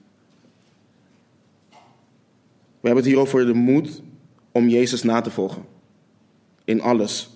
We 2.80 2.86
hebben 2.86 3.04
het 3.04 3.12
hier 3.12 3.22
over 3.22 3.46
de 3.46 3.54
moed 3.54 4.02
om 4.52 4.68
Jezus 4.68 5.02
na 5.02 5.20
te 5.20 5.30
volgen. 5.30 5.64
In 6.64 6.80
alles. 6.80 7.30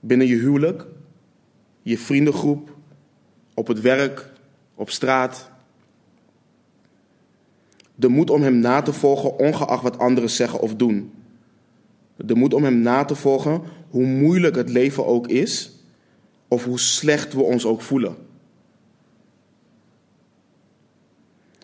Binnen 0.00 0.26
je 0.26 0.36
huwelijk, 0.36 0.86
je 1.82 1.98
vriendengroep, 1.98 2.76
op 3.54 3.66
het 3.66 3.80
werk, 3.80 4.32
op 4.74 4.90
straat. 4.90 5.50
De 7.94 8.08
moed 8.08 8.30
om 8.30 8.42
Hem 8.42 8.58
na 8.58 8.82
te 8.82 8.92
volgen, 8.92 9.38
ongeacht 9.38 9.82
wat 9.82 9.98
anderen 9.98 10.30
zeggen 10.30 10.60
of 10.60 10.74
doen. 10.74 11.12
De 12.16 12.34
moed 12.34 12.54
om 12.54 12.64
Hem 12.64 12.80
na 12.80 13.04
te 13.04 13.14
volgen, 13.14 13.62
hoe 13.90 14.06
moeilijk 14.06 14.56
het 14.56 14.68
leven 14.68 15.06
ook 15.06 15.28
is, 15.28 15.70
of 16.48 16.64
hoe 16.64 16.78
slecht 16.78 17.32
we 17.32 17.42
ons 17.42 17.66
ook 17.66 17.82
voelen. 17.82 18.16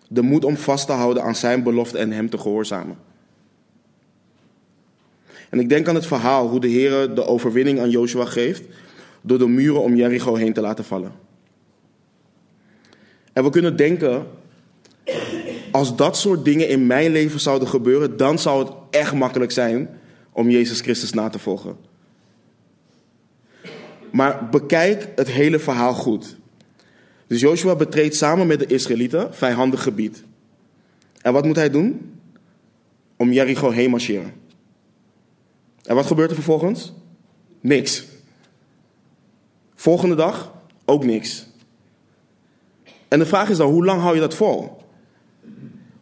De 0.08 0.22
moed 0.22 0.44
om 0.44 0.56
vast 0.56 0.86
te 0.86 0.92
houden 0.92 1.22
aan 1.22 1.34
Zijn 1.34 1.62
belofte 1.62 1.98
en 1.98 2.12
Hem 2.12 2.30
te 2.30 2.38
gehoorzamen. 2.38 2.96
En 5.50 5.58
ik 5.60 5.68
denk 5.68 5.88
aan 5.88 5.94
het 5.94 6.06
verhaal 6.06 6.48
hoe 6.48 6.60
de 6.60 6.68
Heer 6.68 7.14
de 7.14 7.24
overwinning 7.24 7.80
aan 7.80 7.90
Joshua 7.90 8.24
geeft 8.24 8.62
door 9.20 9.38
de 9.38 9.48
muren 9.48 9.82
om 9.82 9.96
Jericho 9.96 10.34
heen 10.34 10.52
te 10.52 10.60
laten 10.60 10.84
vallen. 10.84 11.12
En 13.32 13.44
we 13.44 13.50
kunnen 13.50 13.76
denken, 13.76 14.26
als 15.70 15.96
dat 15.96 16.16
soort 16.16 16.44
dingen 16.44 16.68
in 16.68 16.86
mijn 16.86 17.12
leven 17.12 17.40
zouden 17.40 17.68
gebeuren, 17.68 18.16
dan 18.16 18.38
zou 18.38 18.64
het 18.64 18.72
echt 18.90 19.12
makkelijk 19.12 19.52
zijn 19.52 19.88
om 20.32 20.50
Jezus 20.50 20.80
Christus 20.80 21.12
na 21.12 21.28
te 21.28 21.38
volgen. 21.38 21.76
Maar 24.10 24.48
bekijk 24.48 25.08
het 25.16 25.30
hele 25.30 25.58
verhaal 25.58 25.94
goed. 25.94 26.36
Dus 27.26 27.40
Joshua 27.40 27.74
betreedt 27.74 28.14
samen 28.14 28.46
met 28.46 28.58
de 28.58 28.66
Israëlieten 28.66 29.34
vijandig 29.34 29.82
gebied. 29.82 30.24
En 31.20 31.32
wat 31.32 31.44
moet 31.44 31.56
hij 31.56 31.70
doen? 31.70 32.18
Om 33.16 33.32
Jericho 33.32 33.70
heen 33.70 33.90
marcheren. 33.90 34.32
En 35.82 35.94
wat 35.94 36.06
gebeurt 36.06 36.28
er 36.28 36.34
vervolgens? 36.34 36.92
Niks. 37.60 38.04
Volgende 39.74 40.14
dag 40.14 40.54
ook 40.84 41.04
niks. 41.04 41.46
En 43.08 43.18
de 43.18 43.26
vraag 43.26 43.48
is 43.48 43.56
dan, 43.56 43.70
hoe 43.70 43.84
lang 43.84 44.00
hou 44.00 44.14
je 44.14 44.20
dat 44.20 44.34
vol? 44.34 44.76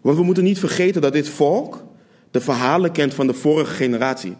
Want 0.00 0.16
we 0.16 0.22
moeten 0.22 0.44
niet 0.44 0.58
vergeten 0.58 1.02
dat 1.02 1.12
dit 1.12 1.28
volk 1.28 1.84
de 2.30 2.40
verhalen 2.40 2.92
kent 2.92 3.14
van 3.14 3.26
de 3.26 3.34
vorige 3.34 3.74
generatie. 3.74 4.37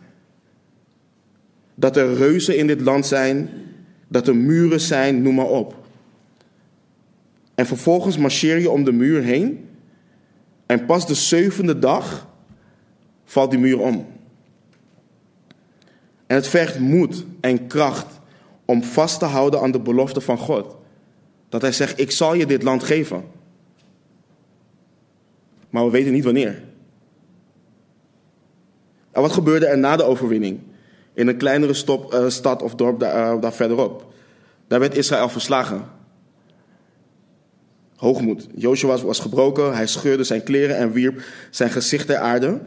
Dat 1.75 1.97
er 1.97 2.15
reuzen 2.15 2.57
in 2.57 2.67
dit 2.67 2.81
land 2.81 3.07
zijn, 3.07 3.51
dat 4.09 4.29
er 4.29 4.37
muren 4.37 4.81
zijn, 4.81 5.23
noem 5.23 5.35
maar 5.35 5.47
op. 5.47 5.84
En 7.55 7.67
vervolgens 7.67 8.19
marcheer 8.19 8.59
je 8.59 8.71
om 8.71 8.85
de 8.85 8.93
muur 8.93 9.23
heen. 9.23 9.69
En 10.67 10.87
pas 10.87 11.07
de 11.07 11.15
zevende 11.15 11.79
dag 11.79 12.29
valt 13.25 13.51
die 13.51 13.61
muur 13.61 13.81
om. 13.81 14.07
En 16.27 16.37
het 16.37 16.49
vergt 16.49 16.79
moed 16.79 17.25
en 17.41 17.67
kracht 17.67 18.21
om 18.65 18.83
vast 18.83 19.19
te 19.19 19.25
houden 19.25 19.61
aan 19.61 19.71
de 19.71 19.81
belofte 19.81 20.21
van 20.21 20.39
God. 20.39 20.77
Dat 21.49 21.63
hij 21.63 21.73
zegt, 21.73 22.01
ik 22.01 22.11
zal 22.11 22.35
je 22.35 22.47
dit 22.47 22.63
land 22.63 22.83
geven. 22.83 23.25
Maar 25.71 25.85
we 25.85 25.91
weten 25.91 26.13
niet 26.13 26.25
wanneer. 26.25 26.63
En 29.13 29.23
wat 29.23 29.33
gebeurde 29.33 29.67
er 29.67 29.79
na 29.79 29.97
de 29.97 30.03
overwinning? 30.03 30.61
In 31.13 31.29
een 31.29 31.37
kleinere 31.37 31.75
stop, 31.75 32.15
uh, 32.15 32.29
stad 32.29 32.63
of 32.63 32.75
dorp 32.75 33.01
daar, 33.01 33.35
uh, 33.35 33.41
daar 33.41 33.53
verderop. 33.53 34.13
Daar 34.67 34.81
werd 34.81 34.97
Israël 34.97 35.29
verslagen. 35.29 35.85
Hoogmoed. 37.97 38.47
Joshua 38.55 38.99
was 38.99 39.19
gebroken, 39.19 39.75
hij 39.75 39.87
scheurde 39.87 40.25
zijn 40.25 40.43
kleren 40.43 40.77
en 40.77 40.93
wierp 40.93 41.23
zijn 41.51 41.71
gezicht 41.71 42.07
ter 42.07 42.17
aarde. 42.17 42.61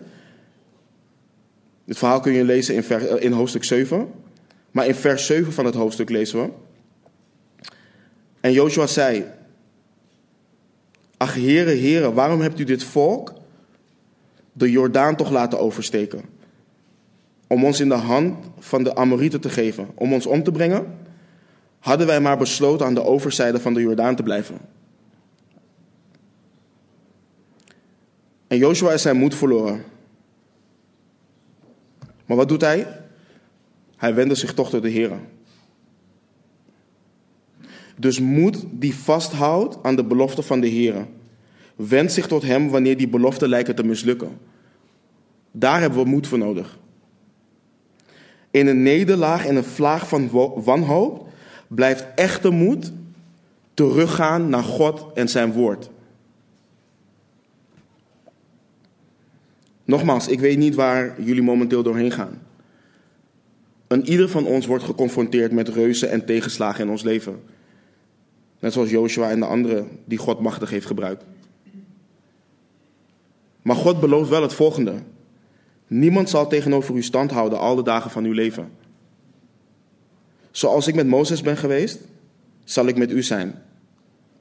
Dit 1.86 1.98
verhaal 1.98 2.20
kun 2.20 2.34
je 2.34 2.44
lezen 2.44 2.76
in, 2.76 3.20
in 3.20 3.32
hoofdstuk 3.32 3.63
7. 3.63 4.08
Maar 4.72 4.88
in 4.88 4.96
vers 4.96 5.26
7 5.26 5.54
van 5.54 5.66
het 5.66 5.76
hoofdstuk 5.76 6.10
lezen 6.10 6.42
we. 6.42 6.50
En 8.40 8.52
Joshua 8.52 8.88
zei: 8.88 9.26
Ach, 11.18 11.34
heren, 11.34 11.78
heren, 11.78 12.13
waarom 12.13 12.42
hebt 12.42 12.60
u 12.60 12.63
dit 12.63 12.84
volk 12.84 13.34
de 14.54 14.72
Jordaan 14.72 15.16
toch 15.16 15.30
laten 15.30 15.60
oversteken? 15.60 16.22
Om 17.48 17.66
ons 17.66 17.80
in 17.80 17.90
de 17.90 17.96
hand 17.96 18.38
van 18.60 18.84
de 18.84 18.96
Amorieten 18.96 19.42
te 19.42 19.50
geven, 19.50 19.88
om 19.96 20.13
ons 20.13 20.26
om 20.26 20.44
te 20.44 20.52
brengen? 20.52 20.86
Hadden 21.80 22.08
wij 22.08 22.20
maar 22.20 22.38
besloten 22.38 22.86
aan 22.86 22.94
de 22.94 23.04
overzijde 23.04 23.60
van 23.60 23.74
de 23.74 23.82
Jordaan 23.82 24.16
te 24.16 24.24
blijven. 24.24 24.58
En 28.47 28.57
Joshua 28.57 28.91
is 28.91 29.01
zijn 29.01 29.17
moed 29.17 29.36
verloren. 29.36 29.83
Maar 32.25 32.38
wat 32.38 32.49
doet 32.49 32.62
hij? 32.62 32.88
Hij 33.95 34.13
wendde 34.13 34.36
zich 34.36 34.53
toch 34.53 34.69
tot 34.69 34.81
de 34.81 34.89
Heer. 34.89 35.12
Dus 37.97 38.19
moed 38.19 38.65
die 38.71 38.95
vasthoudt 38.95 39.77
aan 39.81 39.95
de 39.95 40.03
belofte 40.03 40.41
van 40.41 40.60
de 40.60 40.67
Heer. 40.67 41.07
Wendt 41.75 42.12
zich 42.13 42.27
tot 42.27 42.43
Hem 42.43 42.69
wanneer 42.69 42.97
die 42.97 43.07
beloften 43.07 43.49
lijken 43.49 43.75
te 43.75 43.83
mislukken. 43.83 44.38
Daar 45.51 45.79
hebben 45.79 46.03
we 46.03 46.10
moed 46.10 46.27
voor 46.27 46.38
nodig. 46.38 46.77
In 48.51 48.67
een 48.67 48.83
nederlaag 48.83 49.45
en 49.45 49.55
een 49.55 49.63
vlaag 49.63 50.07
van 50.07 50.29
wanhoop 50.63 51.27
blijft 51.67 52.05
echte 52.15 52.49
moed 52.49 52.91
teruggaan 53.73 54.49
naar 54.49 54.63
God 54.63 55.05
en 55.13 55.29
zijn 55.29 55.51
woord. 55.51 55.89
Nogmaals, 59.88 60.28
ik 60.28 60.39
weet 60.39 60.58
niet 60.58 60.76
waar 60.76 61.21
jullie 61.21 61.41
momenteel 61.41 61.84
doorheen 61.84 62.12
gaan. 62.12 62.41
En 63.88 64.10
ieder 64.10 64.30
van 64.30 64.45
ons 64.45 64.65
wordt 64.65 64.84
geconfronteerd 64.84 65.52
met 65.52 65.69
reuzen 65.69 66.10
en 66.10 66.26
tegenslagen 66.26 66.84
in 66.84 66.89
ons 66.89 67.04
leven. 67.04 67.39
Net 68.60 68.73
zoals 68.73 68.89
Joshua 68.89 69.30
en 69.30 69.39
de 69.39 69.45
anderen 69.45 69.88
die 70.06 70.17
God 70.17 70.39
machtig 70.39 70.69
heeft 70.69 70.86
gebruikt. 70.86 71.23
Maar 73.62 73.76
God 73.76 74.00
belooft 74.00 74.30
wel 74.30 74.41
het 74.41 74.54
volgende. 74.54 74.93
Niemand 75.88 76.30
zal 76.30 76.47
tegenover 76.47 76.95
u 76.95 77.04
stand 77.04 77.32
houden 77.32 77.60
al 77.60 77.76
de 77.76 77.84
dagen 77.84 78.12
van 78.12 78.26
uw 78.26 78.34
leven. 78.34 78.71
Zoals 80.52 80.88
ik 80.88 80.95
met 80.95 81.08
Mozes 81.08 81.41
ben 81.41 81.58
geweest, 81.58 82.00
zal 82.63 82.88
ik 82.88 82.97
met 82.97 83.12
u 83.12 83.23
zijn. 83.23 83.62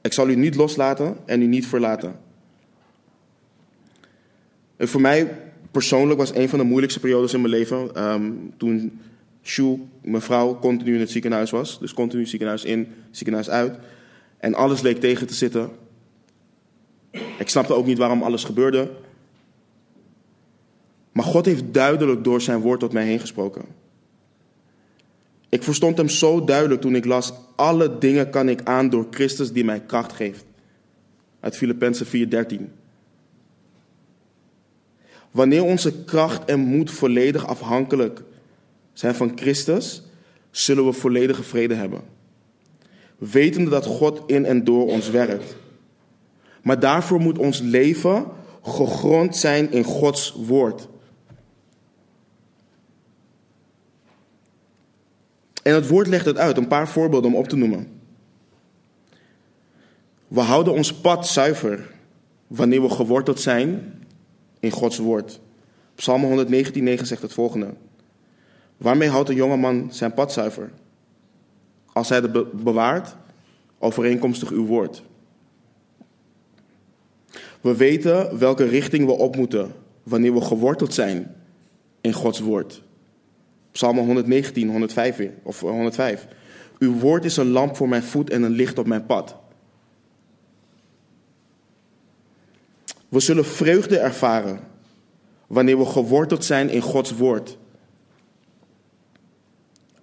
Ik 0.01 0.13
zal 0.13 0.29
u 0.29 0.35
niet 0.35 0.55
loslaten 0.55 1.17
en 1.25 1.41
u 1.41 1.45
niet 1.45 1.67
verlaten. 1.67 2.26
En 4.77 4.87
voor 4.87 5.01
mij 5.01 5.35
persoonlijk 5.71 6.19
was 6.19 6.35
een 6.35 6.49
van 6.49 6.59
de 6.59 6.65
moeilijkste 6.65 6.99
periodes 6.99 7.33
in 7.33 7.41
mijn 7.41 7.53
leven 7.53 8.03
um, 8.03 8.53
toen 8.57 8.99
Shu, 9.43 9.77
mijn 10.01 10.21
vrouw, 10.21 10.59
continu 10.59 10.93
in 10.93 10.99
het 10.99 11.09
ziekenhuis 11.09 11.51
was. 11.51 11.79
Dus 11.79 11.93
continu 11.93 12.25
ziekenhuis 12.25 12.63
in, 12.63 12.87
ziekenhuis 13.11 13.49
uit. 13.49 13.77
En 14.37 14.53
alles 14.53 14.81
leek 14.81 14.99
tegen 14.99 15.27
te 15.27 15.33
zitten. 15.33 15.69
Ik 17.11 17.49
snapte 17.49 17.73
ook 17.73 17.85
niet 17.85 17.97
waarom 17.97 18.23
alles 18.23 18.43
gebeurde. 18.43 18.91
Maar 21.11 21.25
God 21.25 21.45
heeft 21.45 21.63
duidelijk 21.73 22.23
door 22.23 22.41
zijn 22.41 22.59
woord 22.59 22.79
tot 22.79 22.93
mij 22.93 23.05
heen 23.05 23.19
gesproken. 23.19 23.65
Ik 25.49 25.63
verstond 25.63 25.97
hem 25.97 26.09
zo 26.09 26.43
duidelijk 26.43 26.81
toen 26.81 26.95
ik 26.95 27.05
las: 27.05 27.33
Alle 27.55 27.97
dingen 27.97 28.29
kan 28.29 28.49
ik 28.49 28.61
aan 28.63 28.89
door 28.89 29.07
Christus 29.11 29.51
die 29.51 29.63
mij 29.63 29.81
kracht 29.81 30.13
geeft. 30.13 30.45
Uit 31.39 31.57
Filippenzen 31.57 32.05
4:13. 32.05 32.61
Wanneer 35.37 35.63
onze 35.63 36.03
kracht 36.03 36.45
en 36.45 36.59
moed 36.59 36.91
volledig 36.91 37.47
afhankelijk 37.47 38.21
zijn 38.93 39.15
van 39.15 39.31
Christus, 39.35 40.03
zullen 40.51 40.85
we 40.85 40.93
volledige 40.93 41.43
vrede 41.43 41.73
hebben. 41.73 42.01
Wetende 43.17 43.69
dat 43.69 43.85
God 43.85 44.21
in 44.25 44.45
en 44.45 44.63
door 44.63 44.87
ons 44.87 45.09
werkt. 45.09 45.55
Maar 46.61 46.79
daarvoor 46.79 47.19
moet 47.19 47.37
ons 47.37 47.59
leven 47.59 48.25
gegrond 48.61 49.35
zijn 49.35 49.71
in 49.71 49.83
Gods 49.83 50.33
woord. 50.45 50.87
En 55.63 55.73
het 55.73 55.87
woord 55.87 56.07
legt 56.07 56.25
het 56.25 56.37
uit, 56.37 56.57
een 56.57 56.67
paar 56.67 56.87
voorbeelden 56.87 57.31
om 57.31 57.37
op 57.37 57.47
te 57.47 57.57
noemen. 57.57 57.87
We 60.27 60.39
houden 60.39 60.73
ons 60.73 60.93
pad 60.93 61.27
zuiver 61.27 61.91
wanneer 62.47 62.81
we 62.81 62.89
geworteld 62.89 63.39
zijn 63.39 63.96
in 64.59 64.71
Gods 64.71 64.97
woord. 64.97 65.39
Psalm 65.95 66.23
119, 66.23 67.05
zegt 67.05 67.21
het 67.21 67.33
volgende. 67.33 67.73
Waarmee 68.77 69.09
houdt 69.09 69.29
een 69.29 69.35
jongeman 69.35 69.87
zijn 69.91 70.13
pad 70.13 70.33
zuiver? 70.33 70.71
Als 71.93 72.09
hij 72.09 72.17
het 72.17 72.63
bewaart, 72.63 73.15
overeenkomstig 73.79 74.49
uw 74.49 74.65
woord. 74.65 75.03
We 77.61 77.75
weten 77.75 78.39
welke 78.39 78.65
richting 78.65 79.05
we 79.05 79.11
op 79.11 79.35
moeten 79.35 79.71
wanneer 80.03 80.33
we 80.33 80.41
geworteld 80.41 80.93
zijn 80.93 81.35
in 82.01 82.13
Gods 82.13 82.39
woord. 82.39 82.81
Psalm 83.71 83.97
119, 83.97 84.69
105, 84.69 85.29
of 85.43 85.59
105. 85.59 86.27
Uw 86.79 86.93
woord 86.93 87.25
is 87.25 87.37
een 87.37 87.49
lamp 87.49 87.75
voor 87.75 87.89
mijn 87.89 88.03
voet 88.03 88.29
en 88.29 88.43
een 88.43 88.51
licht 88.51 88.77
op 88.77 88.87
mijn 88.87 89.05
pad. 89.05 89.35
We 93.09 93.19
zullen 93.19 93.45
vreugde 93.45 93.97
ervaren 93.97 94.59
wanneer 95.47 95.77
we 95.77 95.85
geworteld 95.85 96.45
zijn 96.45 96.69
in 96.69 96.81
Gods 96.81 97.11
woord. 97.11 97.57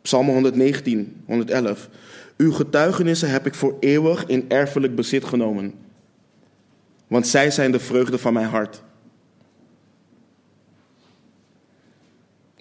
Psalm 0.03 0.29
119, 0.29 1.23
111. 1.27 1.89
Uw 2.37 2.53
getuigenissen 2.53 3.31
heb 3.31 3.47
ik 3.47 3.55
voor 3.55 3.77
eeuwig 3.81 4.27
in 4.27 4.45
erfelijk 4.49 4.95
bezit 4.95 5.25
genomen, 5.25 5.75
want 7.07 7.27
zij 7.27 7.51
zijn 7.51 7.73
de 7.73 7.81
vreugde 7.81 8.19
van 8.19 8.33
mijn 8.33 8.47
hart. 8.47 8.83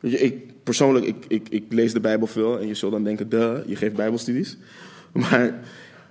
Ik, 0.02 0.64
persoonlijk, 0.64 1.06
ik, 1.06 1.26
ik, 1.28 1.50
ik 1.50 1.64
lees 1.70 1.94
de 1.94 2.00
Bijbel 2.00 2.28
veel 2.28 2.60
en 2.60 2.68
je 2.68 2.74
zult 2.74 2.92
dan 2.92 3.04
denken, 3.04 3.30
de, 3.30 3.64
je 3.68 3.76
geeft 3.76 3.96
Bijbelstudies. 3.96 4.58
Maar 5.12 5.60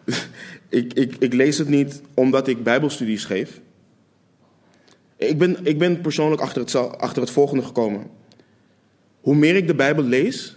ik, 0.69 0.93
ik, 0.93 1.17
ik 1.19 1.33
lees 1.33 1.59
het 1.59 1.69
niet 1.69 2.03
omdat 2.15 2.49
ik 2.49 2.63
Bijbelstudies 2.63 3.25
geef. 3.25 3.61
Ik 5.29 5.39
ben, 5.39 5.57
ik 5.63 5.79
ben 5.79 6.01
persoonlijk 6.01 6.41
achter 6.41 6.63
het, 6.63 6.75
achter 6.99 7.23
het 7.23 7.31
volgende 7.31 7.63
gekomen. 7.63 8.07
Hoe 9.21 9.35
meer 9.35 9.57
ik 9.57 9.67
de 9.67 9.75
Bijbel 9.75 10.05
lees, 10.05 10.57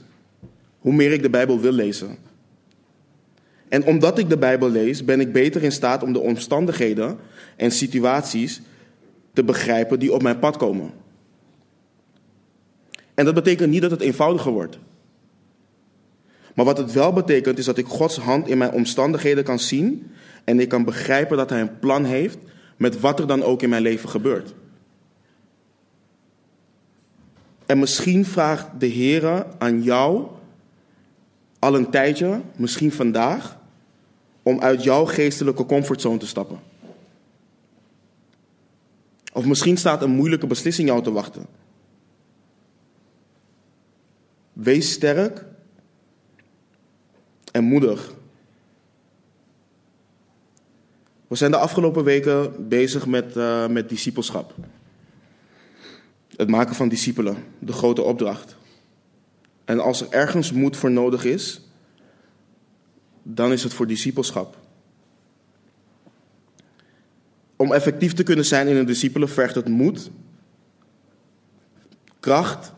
hoe 0.79 0.93
meer 0.93 1.11
ik 1.11 1.21
de 1.21 1.29
Bijbel 1.29 1.59
wil 1.59 1.71
lezen. 1.71 2.17
En 3.69 3.85
omdat 3.85 4.17
ik 4.17 4.29
de 4.29 4.37
Bijbel 4.37 4.69
lees, 4.69 5.05
ben 5.05 5.19
ik 5.19 5.33
beter 5.33 5.63
in 5.63 5.71
staat 5.71 6.03
om 6.03 6.13
de 6.13 6.19
omstandigheden 6.19 7.17
en 7.55 7.71
situaties 7.71 8.61
te 9.33 9.43
begrijpen 9.43 9.99
die 9.99 10.13
op 10.13 10.21
mijn 10.21 10.39
pad 10.39 10.57
komen. 10.57 10.91
En 13.13 13.25
dat 13.25 13.33
betekent 13.33 13.69
niet 13.69 13.81
dat 13.81 13.91
het 13.91 14.01
eenvoudiger 14.01 14.51
wordt. 14.51 14.79
Maar 16.55 16.65
wat 16.65 16.77
het 16.77 16.91
wel 16.91 17.13
betekent 17.13 17.57
is 17.57 17.65
dat 17.65 17.77
ik 17.77 17.85
Gods 17.85 18.17
hand 18.17 18.47
in 18.47 18.57
mijn 18.57 18.71
omstandigheden 18.71 19.43
kan 19.43 19.59
zien 19.59 20.11
en 20.43 20.59
ik 20.59 20.69
kan 20.69 20.83
begrijpen 20.83 21.37
dat 21.37 21.49
Hij 21.49 21.61
een 21.61 21.79
plan 21.79 22.05
heeft 22.05 22.37
met 22.77 22.99
wat 22.99 23.19
er 23.19 23.27
dan 23.27 23.43
ook 23.43 23.61
in 23.61 23.69
mijn 23.69 23.81
leven 23.81 24.09
gebeurt. 24.09 24.53
En 27.65 27.79
misschien 27.79 28.25
vraagt 28.25 28.67
de 28.79 28.85
Heer 28.85 29.45
aan 29.57 29.83
jou 29.83 30.27
al 31.59 31.75
een 31.75 31.89
tijdje, 31.89 32.41
misschien 32.55 32.91
vandaag, 32.91 33.57
om 34.43 34.59
uit 34.59 34.83
jouw 34.83 35.05
geestelijke 35.05 35.65
comfortzone 35.65 36.17
te 36.17 36.27
stappen. 36.27 36.59
Of 39.33 39.45
misschien 39.45 39.77
staat 39.77 40.01
een 40.01 40.11
moeilijke 40.11 40.47
beslissing 40.47 40.87
jou 40.87 41.03
te 41.03 41.11
wachten. 41.11 41.45
Wees 44.53 44.91
sterk 44.91 45.45
en 47.51 47.63
moedig. 47.63 48.14
We 51.27 51.35
zijn 51.35 51.51
de 51.51 51.57
afgelopen 51.57 52.03
weken 52.03 52.67
bezig 52.69 53.05
met, 53.05 53.35
uh, 53.35 53.67
met 53.67 53.89
discipelschap. 53.89 54.55
Het 56.35 56.49
maken 56.49 56.75
van 56.75 56.89
discipelen, 56.89 57.37
de 57.59 57.73
grote 57.73 58.01
opdracht. 58.01 58.55
En 59.65 59.79
als 59.79 60.01
er 60.01 60.07
ergens 60.09 60.51
moed 60.51 60.77
voor 60.77 60.91
nodig 60.91 61.25
is, 61.25 61.61
dan 63.23 63.51
is 63.51 63.63
het 63.63 63.73
voor 63.73 63.87
discipelschap. 63.87 64.57
Om 67.55 67.73
effectief 67.73 68.13
te 68.13 68.23
kunnen 68.23 68.45
zijn 68.45 68.67
in 68.67 68.75
een 68.75 68.85
discipelen 68.85 69.29
vergt 69.29 69.55
het 69.55 69.67
moed, 69.67 70.11
kracht 72.19 72.73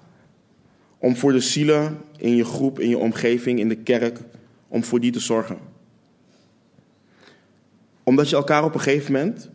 om 0.98 1.16
voor 1.16 1.32
de 1.32 1.40
zielen 1.40 2.02
in 2.18 2.36
je 2.36 2.46
groep, 2.46 2.80
in 2.80 2.90
je 2.90 2.98
omgeving, 2.98 3.60
in 3.60 3.70
de 3.70 3.76
kerk, 3.76 4.20
om 4.68 4.84
voor 4.84 5.00
die 5.00 5.12
te 5.12 5.20
zorgen. 5.20 5.58
Omdat 8.08 8.30
je 8.30 8.36
elkaar 8.36 8.64
op 8.64 8.74
een 8.74 8.80
gegeven 8.80 9.12
moment 9.12 9.50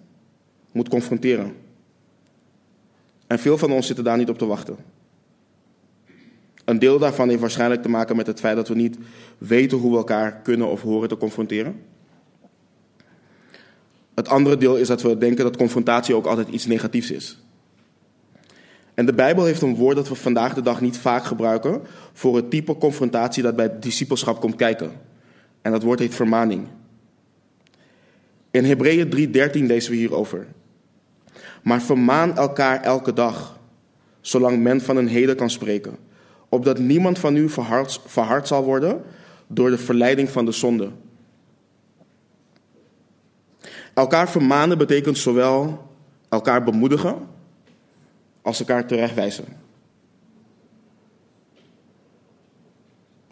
moet 0.72 0.88
confronteren. 0.88 1.54
En 3.26 3.38
veel 3.38 3.58
van 3.58 3.72
ons 3.72 3.86
zitten 3.86 4.04
daar 4.04 4.16
niet 4.16 4.28
op 4.28 4.38
te 4.38 4.46
wachten. 4.46 4.76
Een 6.64 6.78
deel 6.78 6.98
daarvan 6.98 7.28
heeft 7.28 7.40
waarschijnlijk 7.40 7.82
te 7.82 7.88
maken 7.88 8.16
met 8.16 8.26
het 8.26 8.40
feit 8.40 8.56
dat 8.56 8.68
we 8.68 8.74
niet 8.74 8.98
weten 9.38 9.78
hoe 9.78 9.90
we 9.90 9.96
elkaar 9.96 10.40
kunnen 10.40 10.70
of 10.70 10.82
horen 10.82 11.08
te 11.08 11.16
confronteren. 11.16 11.82
Het 14.14 14.28
andere 14.28 14.56
deel 14.56 14.76
is 14.76 14.88
dat 14.88 15.02
we 15.02 15.18
denken 15.18 15.44
dat 15.44 15.56
confrontatie 15.56 16.14
ook 16.14 16.26
altijd 16.26 16.48
iets 16.48 16.66
negatiefs 16.66 17.10
is. 17.10 17.38
En 18.94 19.06
de 19.06 19.14
Bijbel 19.14 19.44
heeft 19.44 19.62
een 19.62 19.76
woord 19.76 19.96
dat 19.96 20.08
we 20.08 20.14
vandaag 20.14 20.54
de 20.54 20.62
dag 20.62 20.80
niet 20.80 20.98
vaak 20.98 21.24
gebruiken 21.24 21.82
voor 22.12 22.36
het 22.36 22.50
type 22.50 22.76
confrontatie 22.76 23.42
dat 23.42 23.56
bij 23.56 23.78
discipelschap 23.78 24.40
komt 24.40 24.56
kijken. 24.56 24.92
En 25.62 25.72
dat 25.72 25.82
woord 25.82 25.98
heet 25.98 26.14
vermaning. 26.14 26.66
In 28.52 28.64
Hebreeën 28.64 29.08
3:13 29.08 29.66
lezen 29.66 29.90
we 29.90 29.96
hierover. 29.96 30.46
Maar 31.62 31.82
vermaan 31.82 32.36
elkaar 32.36 32.82
elke 32.82 33.12
dag, 33.12 33.58
zolang 34.20 34.62
men 34.62 34.80
van 34.80 34.96
een 34.96 35.08
heden 35.08 35.36
kan 35.36 35.50
spreken, 35.50 35.96
opdat 36.48 36.78
niemand 36.78 37.18
van 37.18 37.36
u 37.36 37.48
verhard, 38.06 38.48
zal 38.48 38.64
worden 38.64 39.02
door 39.46 39.70
de 39.70 39.78
verleiding 39.78 40.30
van 40.30 40.44
de 40.44 40.52
zonde. 40.52 40.90
Elkaar 43.94 44.30
vermanen 44.30 44.78
betekent 44.78 45.18
zowel 45.18 45.88
elkaar 46.28 46.64
bemoedigen 46.64 47.28
als 48.42 48.58
elkaar 48.58 48.86
terechtwijzen. 48.86 49.44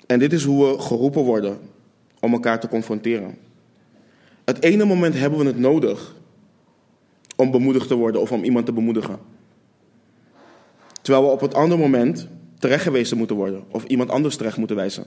En 0.06 0.18
dit 0.18 0.33
is 0.33 0.44
hoe 0.44 0.66
we 0.66 0.83
geroepen 0.83 1.22
worden 1.22 1.59
om 2.20 2.33
elkaar 2.33 2.61
te 2.61 2.68
confronteren. 2.68 3.38
Het 4.50 4.62
ene 4.62 4.84
moment 4.84 5.14
hebben 5.14 5.38
we 5.38 5.44
het 5.44 5.58
nodig 5.58 6.14
om 7.36 7.50
bemoedigd 7.50 7.88
te 7.88 7.94
worden 7.94 8.20
of 8.20 8.32
om 8.32 8.44
iemand 8.44 8.66
te 8.66 8.72
bemoedigen. 8.72 9.18
Terwijl 11.02 11.24
we 11.24 11.32
op 11.32 11.40
het 11.40 11.54
andere 11.54 11.80
moment 11.80 12.28
terechtgewezen 12.58 13.16
moeten 13.16 13.36
worden 13.36 13.64
of 13.68 13.84
iemand 13.84 14.10
anders 14.10 14.36
terecht 14.36 14.56
moeten 14.56 14.76
wijzen. 14.76 15.04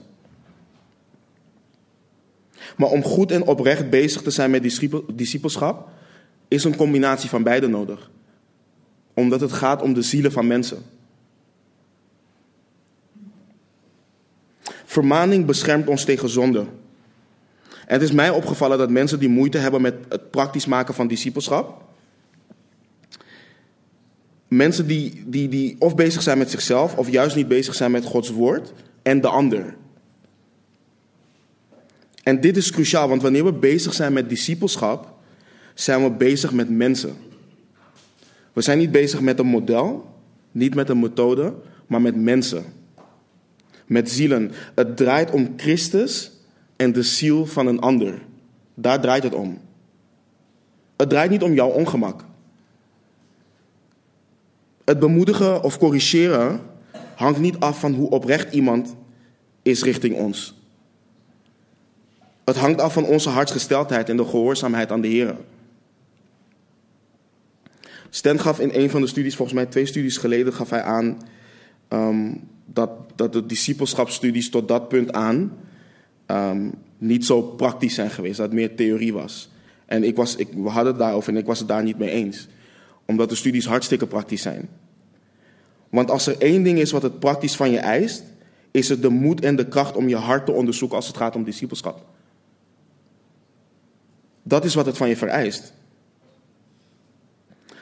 Maar 2.78 2.90
om 2.90 3.04
goed 3.04 3.32
en 3.32 3.44
oprecht 3.48 3.90
bezig 3.90 4.22
te 4.22 4.32
zijn 4.32 4.52
met 4.52 4.80
discipelschap 5.14 5.90
is 6.48 6.64
een 6.64 6.76
combinatie 6.76 7.30
van 7.30 7.44
beide 7.44 7.68
nodig. 7.68 8.12
Omdat 9.14 9.42
het 9.42 9.52
gaat 9.52 9.82
om 9.82 9.94
de 9.94 10.02
zielen 10.02 10.32
van 10.32 10.48
mensen. 10.48 10.84
Vermaning 14.86 15.46
beschermt 15.46 15.88
ons 15.88 16.06
tegen 16.06 16.30
zonde. 16.30 16.66
Het 17.94 18.02
is 18.02 18.12
mij 18.12 18.30
opgevallen 18.30 18.78
dat 18.78 18.90
mensen 18.90 19.20
die 19.20 19.30
moeite 19.30 19.58
hebben 19.58 19.82
met 19.82 19.96
het 20.10 20.32
praktisch 20.32 20.66
maken 20.66 20.94
van 20.94 21.08
discipelschap, 21.08 21.82
mensen 24.48 24.88
die, 24.88 25.24
die, 25.26 25.50
die 25.50 25.76
of 25.80 25.96
bezig 25.96 26.22
zijn 26.22 26.38
met 26.38 26.52
zichzelf 26.52 26.98
of 26.98 27.10
juist 27.10 27.36
niet 27.36 27.48
bezig 27.48 27.76
zijn 27.76 27.92
met 27.92 28.06
Gods 28.06 28.30
woord 28.30 28.74
en 29.02 29.22
de 29.22 29.28
ander. 29.28 29.76
En 32.24 32.42
dit 32.42 32.58
is 32.58 32.72
cruciaal, 32.72 33.08
want 33.08 33.22
wanneer 33.22 33.46
we 33.46 33.54
bezig 33.54 33.94
zijn 33.94 34.14
met 34.14 34.30
discipelschap, 34.30 35.14
zijn 35.74 36.04
we 36.04 36.12
bezig 36.12 36.52
met 36.52 36.70
mensen. 36.70 37.16
We 38.54 38.62
zijn 38.62 38.78
niet 38.78 38.92
bezig 38.92 39.22
met 39.22 39.40
een 39.40 39.46
model, 39.46 40.16
niet 40.52 40.76
met 40.76 40.90
een 40.90 41.00
methode, 41.00 41.54
maar 41.88 42.02
met 42.02 42.16
mensen. 42.16 42.64
Met 43.86 44.10
zielen. 44.10 44.52
Het 44.76 44.98
draait 44.98 45.32
om 45.32 45.54
Christus 45.58 46.33
en 46.76 46.92
de 46.92 47.04
ziel 47.04 47.46
van 47.46 47.68
een 47.68 47.80
ander. 47.80 48.22
Daar 48.74 49.02
draait 49.02 49.24
het 49.24 49.34
om. 49.34 49.58
Het 50.96 51.10
draait 51.10 51.30
niet 51.30 51.44
om 51.44 51.54
jouw 51.54 51.70
ongemak. 51.70 52.26
Het 54.84 55.00
bemoedigen 55.00 55.64
of 55.64 55.78
corrigeren 55.78 56.62
hangt 57.16 57.40
niet 57.40 57.60
af 57.60 57.80
van 57.80 57.94
hoe 57.94 58.10
oprecht 58.10 58.54
iemand 58.54 58.96
is 59.62 59.84
richting 59.84 60.16
ons. 60.16 60.62
Het 62.46 62.56
hangt 62.56 62.82
af 62.82 62.94
van 62.94 63.06
onze 63.06 63.30
hartsgesteldheid 63.30 64.10
en 64.10 64.18
de 64.18 64.26
gehoorzaamheid 64.26 64.92
aan 64.92 65.02
de 65.02 65.08
Heer. 65.08 65.36
Stan 68.10 68.40
gaf 68.40 68.60
in 68.60 68.70
een 68.74 68.90
van 68.90 69.02
de 69.02 69.08
studies, 69.08 69.36
volgens 69.36 69.58
mij 69.58 69.66
twee 69.66 69.86
studies 69.86 70.18
geleden, 70.18 70.54
gaf 70.54 70.70
hij 70.70 70.82
aan 70.82 71.22
ehm, 71.88 72.34
dat, 72.66 72.90
dat 73.16 73.34
de 73.34 73.46
discipelschapsstudies 73.46 74.50
tot 74.50 74.68
dat 74.68 74.88
punt 74.88 75.12
aan 75.12 75.58
ehm, 76.34 76.70
niet 76.98 77.26
zo 77.26 77.42
praktisch 77.42 77.94
zijn 77.94 78.10
geweest, 78.10 78.38
dat 78.38 78.54
meer 78.54 78.76
theorie 78.76 79.14
was. 79.14 79.50
En 79.86 80.04
ik 80.04 80.16
was, 80.16 80.36
ik, 80.36 80.48
we 80.54 80.70
hadden 80.70 80.94
het 80.94 81.02
daarover 81.02 81.34
en 81.34 81.40
ik 81.40 81.46
was 81.46 81.60
het 81.60 81.68
daar 81.68 81.84
niet 81.84 81.98
mee 81.98 82.10
eens. 82.10 82.48
Omdat 83.06 83.30
de 83.30 83.36
studies 83.36 83.66
hartstikke 83.66 84.08
praktisch 84.08 84.42
zijn. 84.42 84.70
Want 85.90 86.12
als 86.12 86.28
er 86.28 86.42
één 86.42 86.64
ding 86.64 86.80
is 86.80 86.92
wat 86.92 87.02
het 87.02 87.20
praktisch 87.20 87.56
van 87.56 87.72
je 87.72 87.78
eist, 87.78 88.24
is 88.72 88.90
het 88.90 89.02
de 89.02 89.10
moed 89.10 89.44
en 89.44 89.56
de 89.56 89.68
kracht 89.68 89.96
om 89.96 90.10
je 90.10 90.16
hart 90.16 90.46
te 90.46 90.52
onderzoeken 90.52 90.98
als 90.98 91.08
het 91.08 91.18
gaat 91.18 91.36
om 91.36 91.44
discipelschap. 91.44 92.06
Dat 94.44 94.66
is 94.66 94.76
wat 94.76 94.86
het 94.86 94.98
van 94.98 95.10
je 95.10 95.18
vereist. 95.18 95.74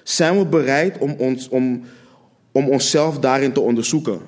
Zijn 0.03 0.37
we 0.37 0.45
bereid 0.45 0.97
om, 0.97 1.15
ons, 1.17 1.49
om, 1.49 1.83
om 2.51 2.69
onszelf 2.69 3.19
daarin 3.19 3.53
te 3.53 3.61
onderzoeken? 3.61 4.21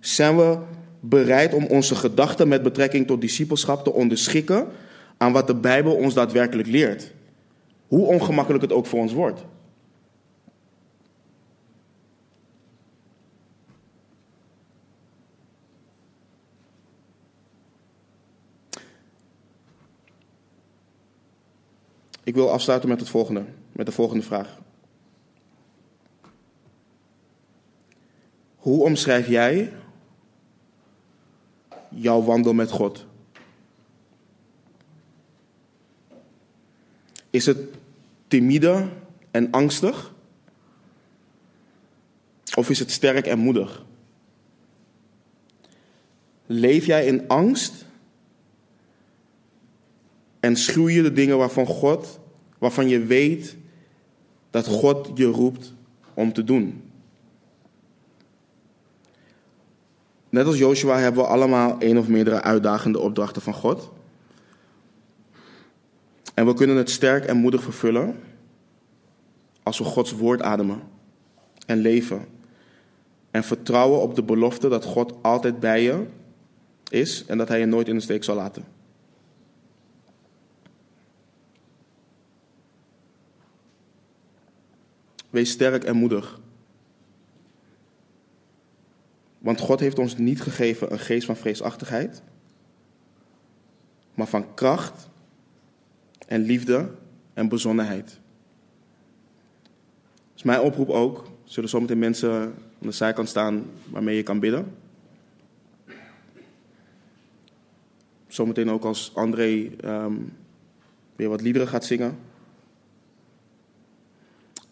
Zijn 0.00 0.36
we 0.36 0.58
bereid 1.04 1.54
om 1.54 1.66
onze 1.66 1.94
gedachten 1.94 2.48
met 2.48 2.62
betrekking 2.62 3.06
tot 3.06 3.20
discipelschap 3.20 3.84
te 3.84 3.92
onderschikken 3.92 4.68
aan 5.16 5.32
wat 5.32 5.46
de 5.46 5.54
Bijbel 5.54 5.94
ons 5.94 6.14
daadwerkelijk 6.14 6.68
leert? 6.68 7.12
Hoe 7.86 8.06
ongemakkelijk 8.06 8.62
het 8.62 8.72
ook 8.72 8.86
voor 8.86 9.00
ons 9.00 9.12
wordt. 9.12 9.44
Ik 22.24 22.34
wil 22.34 22.50
afsluiten 22.50 22.88
met 22.88 23.00
het 23.00 23.08
volgende, 23.08 23.44
met 23.72 23.86
de 23.86 23.92
volgende 23.92 24.22
vraag. 24.22 24.58
Hoe 28.56 28.84
omschrijf 28.84 29.28
jij 29.28 29.72
jouw 31.94 32.22
wandel 32.22 32.52
met 32.52 32.70
God? 32.70 33.06
Is 37.30 37.46
het 37.46 37.58
timide 38.28 38.88
en 39.30 39.50
angstig? 39.50 40.14
Of 42.54 42.70
is 42.70 42.78
het 42.78 42.90
sterk 42.90 43.26
en 43.26 43.38
moedig? 43.38 43.84
Leef 46.46 46.86
jij 46.86 47.06
in 47.06 47.28
angst 47.28 47.86
en 50.40 50.56
schuw 50.56 50.88
je 50.88 51.02
de 51.02 51.12
dingen 51.12 51.38
waarvan 51.38 51.66
God, 51.66 52.20
waarvan 52.58 52.88
je 52.88 53.04
weet 53.04 53.56
dat 54.50 54.66
God 54.66 55.10
je 55.14 55.24
roept 55.24 55.74
om 56.14 56.32
te 56.32 56.44
doen. 56.44 56.91
Net 60.32 60.46
als 60.46 60.58
Joshua 60.58 60.98
hebben 60.98 61.22
we 61.22 61.28
allemaal 61.28 61.78
één 61.78 61.98
of 61.98 62.08
meerdere 62.08 62.42
uitdagende 62.42 62.98
opdrachten 62.98 63.42
van 63.42 63.54
God. 63.54 63.90
En 66.34 66.46
we 66.46 66.54
kunnen 66.54 66.76
het 66.76 66.90
sterk 66.90 67.24
en 67.24 67.36
moedig 67.36 67.62
vervullen 67.62 68.16
als 69.62 69.78
we 69.78 69.84
Gods 69.84 70.12
woord 70.12 70.42
ademen 70.42 70.82
en 71.66 71.78
leven. 71.78 72.26
En 73.30 73.44
vertrouwen 73.44 74.00
op 74.00 74.14
de 74.14 74.22
belofte 74.22 74.68
dat 74.68 74.84
God 74.84 75.14
altijd 75.22 75.60
bij 75.60 75.82
je 75.82 76.06
is 76.88 77.24
en 77.26 77.38
dat 77.38 77.48
Hij 77.48 77.58
je 77.58 77.66
nooit 77.66 77.88
in 77.88 77.94
de 77.94 78.00
steek 78.00 78.24
zal 78.24 78.36
laten. 78.36 78.64
Wees 85.30 85.50
sterk 85.50 85.84
en 85.84 85.96
moedig. 85.96 86.40
Want 89.42 89.60
God 89.60 89.80
heeft 89.80 89.98
ons 89.98 90.16
niet 90.16 90.40
gegeven 90.40 90.92
een 90.92 90.98
geest 90.98 91.26
van 91.26 91.36
vreesachtigheid, 91.36 92.22
maar 94.14 94.26
van 94.26 94.54
kracht 94.54 95.08
en 96.26 96.40
liefde 96.40 96.90
en 97.34 97.48
bezonnenheid. 97.48 98.20
Is 100.34 100.42
mijn 100.42 100.60
oproep 100.60 100.88
ook. 100.88 101.30
Zullen 101.44 101.68
zometeen 101.68 101.98
mensen 101.98 102.32
aan 102.32 102.54
de 102.78 102.90
zijkant 102.90 103.28
staan 103.28 103.64
waarmee 103.90 104.16
je 104.16 104.22
kan 104.22 104.40
bidden. 104.40 104.76
Zometeen 108.26 108.70
ook 108.70 108.84
als 108.84 109.14
André 109.14 109.70
um, 109.84 110.36
weer 111.16 111.28
wat 111.28 111.40
liederen 111.40 111.68
gaat 111.68 111.84
zingen. 111.84 112.18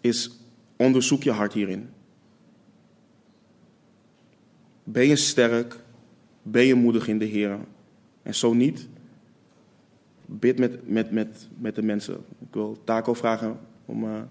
Is 0.01 0.31
Onderzoek 0.77 1.23
je 1.23 1.31
hart 1.31 1.53
hierin. 1.53 1.89
Ben 4.93 5.07
je 5.07 5.17
sterk? 5.17 5.77
Ben 6.43 6.65
je 6.65 6.75
moedig 6.75 7.09
in 7.09 7.19
de 7.19 7.25
Heer? 7.25 7.59
En 8.23 8.35
zo 8.35 8.53
niet, 8.53 8.89
bid 10.27 10.59
met, 10.59 10.89
met, 10.89 11.11
met, 11.11 11.49
met 11.59 11.75
de 11.75 11.83
mensen. 11.83 12.15
Ik 12.15 12.49
wil 12.51 12.81
Taco 12.85 13.15
vragen 13.15 13.61
om 13.85 14.05
uh, 14.05 14.15
aan 14.15 14.29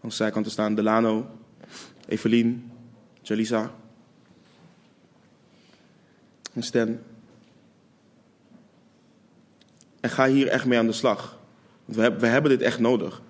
de 0.00 0.10
zijkant 0.10 0.44
te 0.44 0.50
staan. 0.50 0.74
Delano, 0.74 1.26
Evelien, 2.06 2.70
Jalisa 3.22 3.74
en 6.52 6.62
Stan. 6.62 6.98
En 10.00 10.10
ga 10.10 10.28
hier 10.28 10.48
echt 10.48 10.64
mee 10.64 10.78
aan 10.78 10.86
de 10.86 10.92
slag. 10.92 11.38
Want 11.84 11.98
we, 11.98 12.18
we 12.18 12.26
hebben 12.26 12.50
dit 12.50 12.60
echt 12.60 12.78
nodig. 12.78 13.22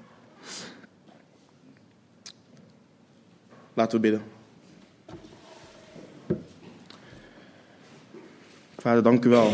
Laten 3.75 4.01
we 4.01 4.09
bidden. 4.09 4.41
Vader, 8.83 9.03
dank 9.03 9.25
u 9.25 9.29
wel. 9.29 9.53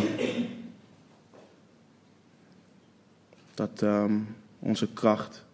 Dat 3.54 3.82
um, 3.82 4.26
onze 4.58 4.92
kracht, 4.92 5.44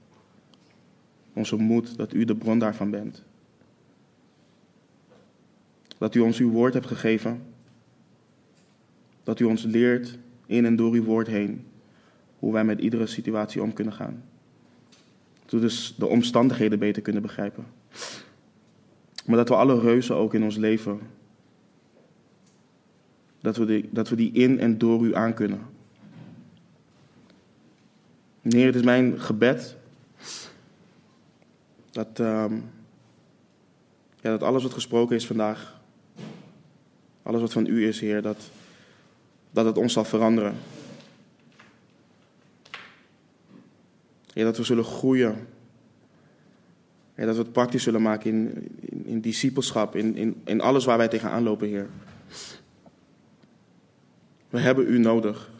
onze 1.32 1.56
moed, 1.56 1.96
dat 1.96 2.12
u 2.12 2.24
de 2.24 2.36
bron 2.36 2.58
daarvan 2.58 2.90
bent. 2.90 3.22
Dat 5.98 6.14
u 6.14 6.20
ons 6.20 6.38
uw 6.38 6.50
woord 6.50 6.74
hebt 6.74 6.86
gegeven. 6.86 7.42
Dat 9.22 9.40
u 9.40 9.44
ons 9.44 9.62
leert 9.62 10.18
in 10.46 10.64
en 10.64 10.76
door 10.76 10.92
uw 10.92 11.04
woord 11.04 11.26
heen 11.26 11.66
hoe 12.38 12.52
wij 12.52 12.64
met 12.64 12.80
iedere 12.80 13.06
situatie 13.06 13.62
om 13.62 13.72
kunnen 13.72 13.94
gaan. 13.94 14.24
Dat 15.42 15.50
we 15.50 15.60
dus 15.60 15.94
de 15.98 16.06
omstandigheden 16.06 16.78
beter 16.78 17.02
kunnen 17.02 17.22
begrijpen. 17.22 17.66
Maar 19.26 19.36
dat 19.36 19.48
we 19.48 19.54
alle 19.54 19.80
reuzen 19.80 20.16
ook 20.16 20.34
in 20.34 20.42
ons 20.42 20.56
leven, 20.56 21.00
dat 23.44 23.56
we 23.56 23.64
die, 23.64 23.88
dat 23.92 24.08
we 24.08 24.16
die 24.16 24.32
in 24.32 24.60
en 24.60 24.78
door 24.78 25.04
u 25.04 25.14
aan 25.14 25.34
kunnen. 25.34 25.60
Heer, 28.42 28.66
het 28.66 28.74
is 28.74 28.82
mijn 28.82 29.20
gebed 29.20 29.76
dat, 31.90 32.18
um, 32.18 32.70
ja, 34.20 34.30
dat 34.30 34.42
alles 34.42 34.62
wat 34.62 34.72
gesproken 34.72 35.16
is 35.16 35.26
vandaag, 35.26 35.80
alles 37.22 37.40
wat 37.40 37.52
van 37.52 37.66
u 37.66 37.86
is, 37.86 38.00
Heer, 38.00 38.22
dat, 38.22 38.50
dat 39.50 39.64
het 39.64 39.76
ons 39.76 39.92
zal 39.92 40.04
veranderen. 40.04 40.54
Heer, 44.32 44.44
dat 44.44 44.56
we 44.56 44.64
zullen 44.64 44.84
groeien 44.84 45.46
ja, 47.14 47.24
dat 47.24 47.36
we 47.36 47.42
het 47.42 47.52
praktisch 47.52 47.82
zullen 47.82 48.02
maken 48.02 48.30
in, 48.30 48.68
in, 48.80 49.06
in 49.06 49.20
discipelschap, 49.20 49.96
in, 49.96 50.16
in, 50.16 50.40
in 50.44 50.60
alles 50.60 50.84
waar 50.84 50.98
wij 50.98 51.08
tegenaan 51.08 51.42
lopen, 51.42 51.68
Heer. 51.68 51.88
We 54.54 54.60
hebben 54.60 54.88
u 54.88 54.98
nodig. 54.98 55.50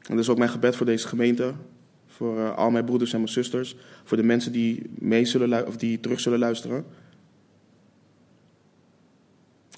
En 0.00 0.14
dat 0.14 0.18
is 0.18 0.28
ook 0.28 0.38
mijn 0.38 0.50
gebed 0.50 0.76
voor 0.76 0.86
deze 0.86 1.08
gemeente, 1.08 1.54
voor 2.06 2.36
uh, 2.36 2.56
al 2.56 2.70
mijn 2.70 2.84
broeders 2.84 3.12
en 3.12 3.18
mijn 3.18 3.32
zusters, 3.32 3.76
voor 4.04 4.16
de 4.16 4.22
mensen 4.22 4.52
die, 4.52 4.90
mee 4.94 5.24
zullen, 5.24 5.66
of 5.66 5.76
die 5.76 6.00
terug 6.00 6.20
zullen 6.20 6.38
luisteren. 6.38 6.84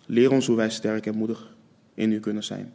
Leer 0.06 0.30
ons 0.30 0.46
hoe 0.46 0.56
wij 0.56 0.70
sterk 0.70 1.06
en 1.06 1.16
moedig 1.16 1.56
in 1.94 2.12
u 2.12 2.20
kunnen 2.20 2.44
zijn. 2.44 2.72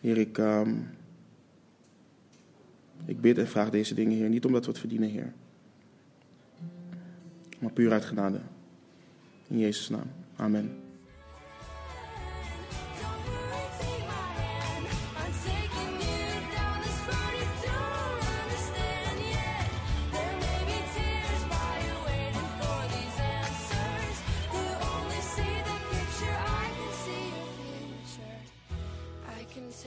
Heer, 0.00 0.18
ik. 0.18 0.38
Um, 0.38 0.90
ik 3.04 3.20
bid 3.20 3.38
en 3.38 3.48
vraag 3.48 3.70
deze 3.70 3.94
dingen, 3.94 4.16
Heer, 4.16 4.28
niet 4.28 4.44
omdat 4.44 4.64
we 4.64 4.70
het 4.70 4.80
verdienen, 4.80 5.08
Heer. 5.08 5.32
Maar 7.58 7.72
puur 7.72 7.92
uit 7.92 8.04
genade. 8.04 8.40
In 9.50 9.60
Jezus' 9.60 9.90
naam. 9.90 10.08
Amen. 10.40 10.84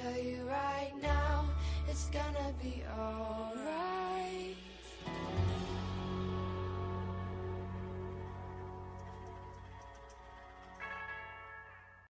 tell 0.02 0.22
you 0.22 0.44
right 0.44 0.92
it's 1.90 2.10
gonna 2.10 2.54
be 2.62 2.84
alright. 3.00 3.27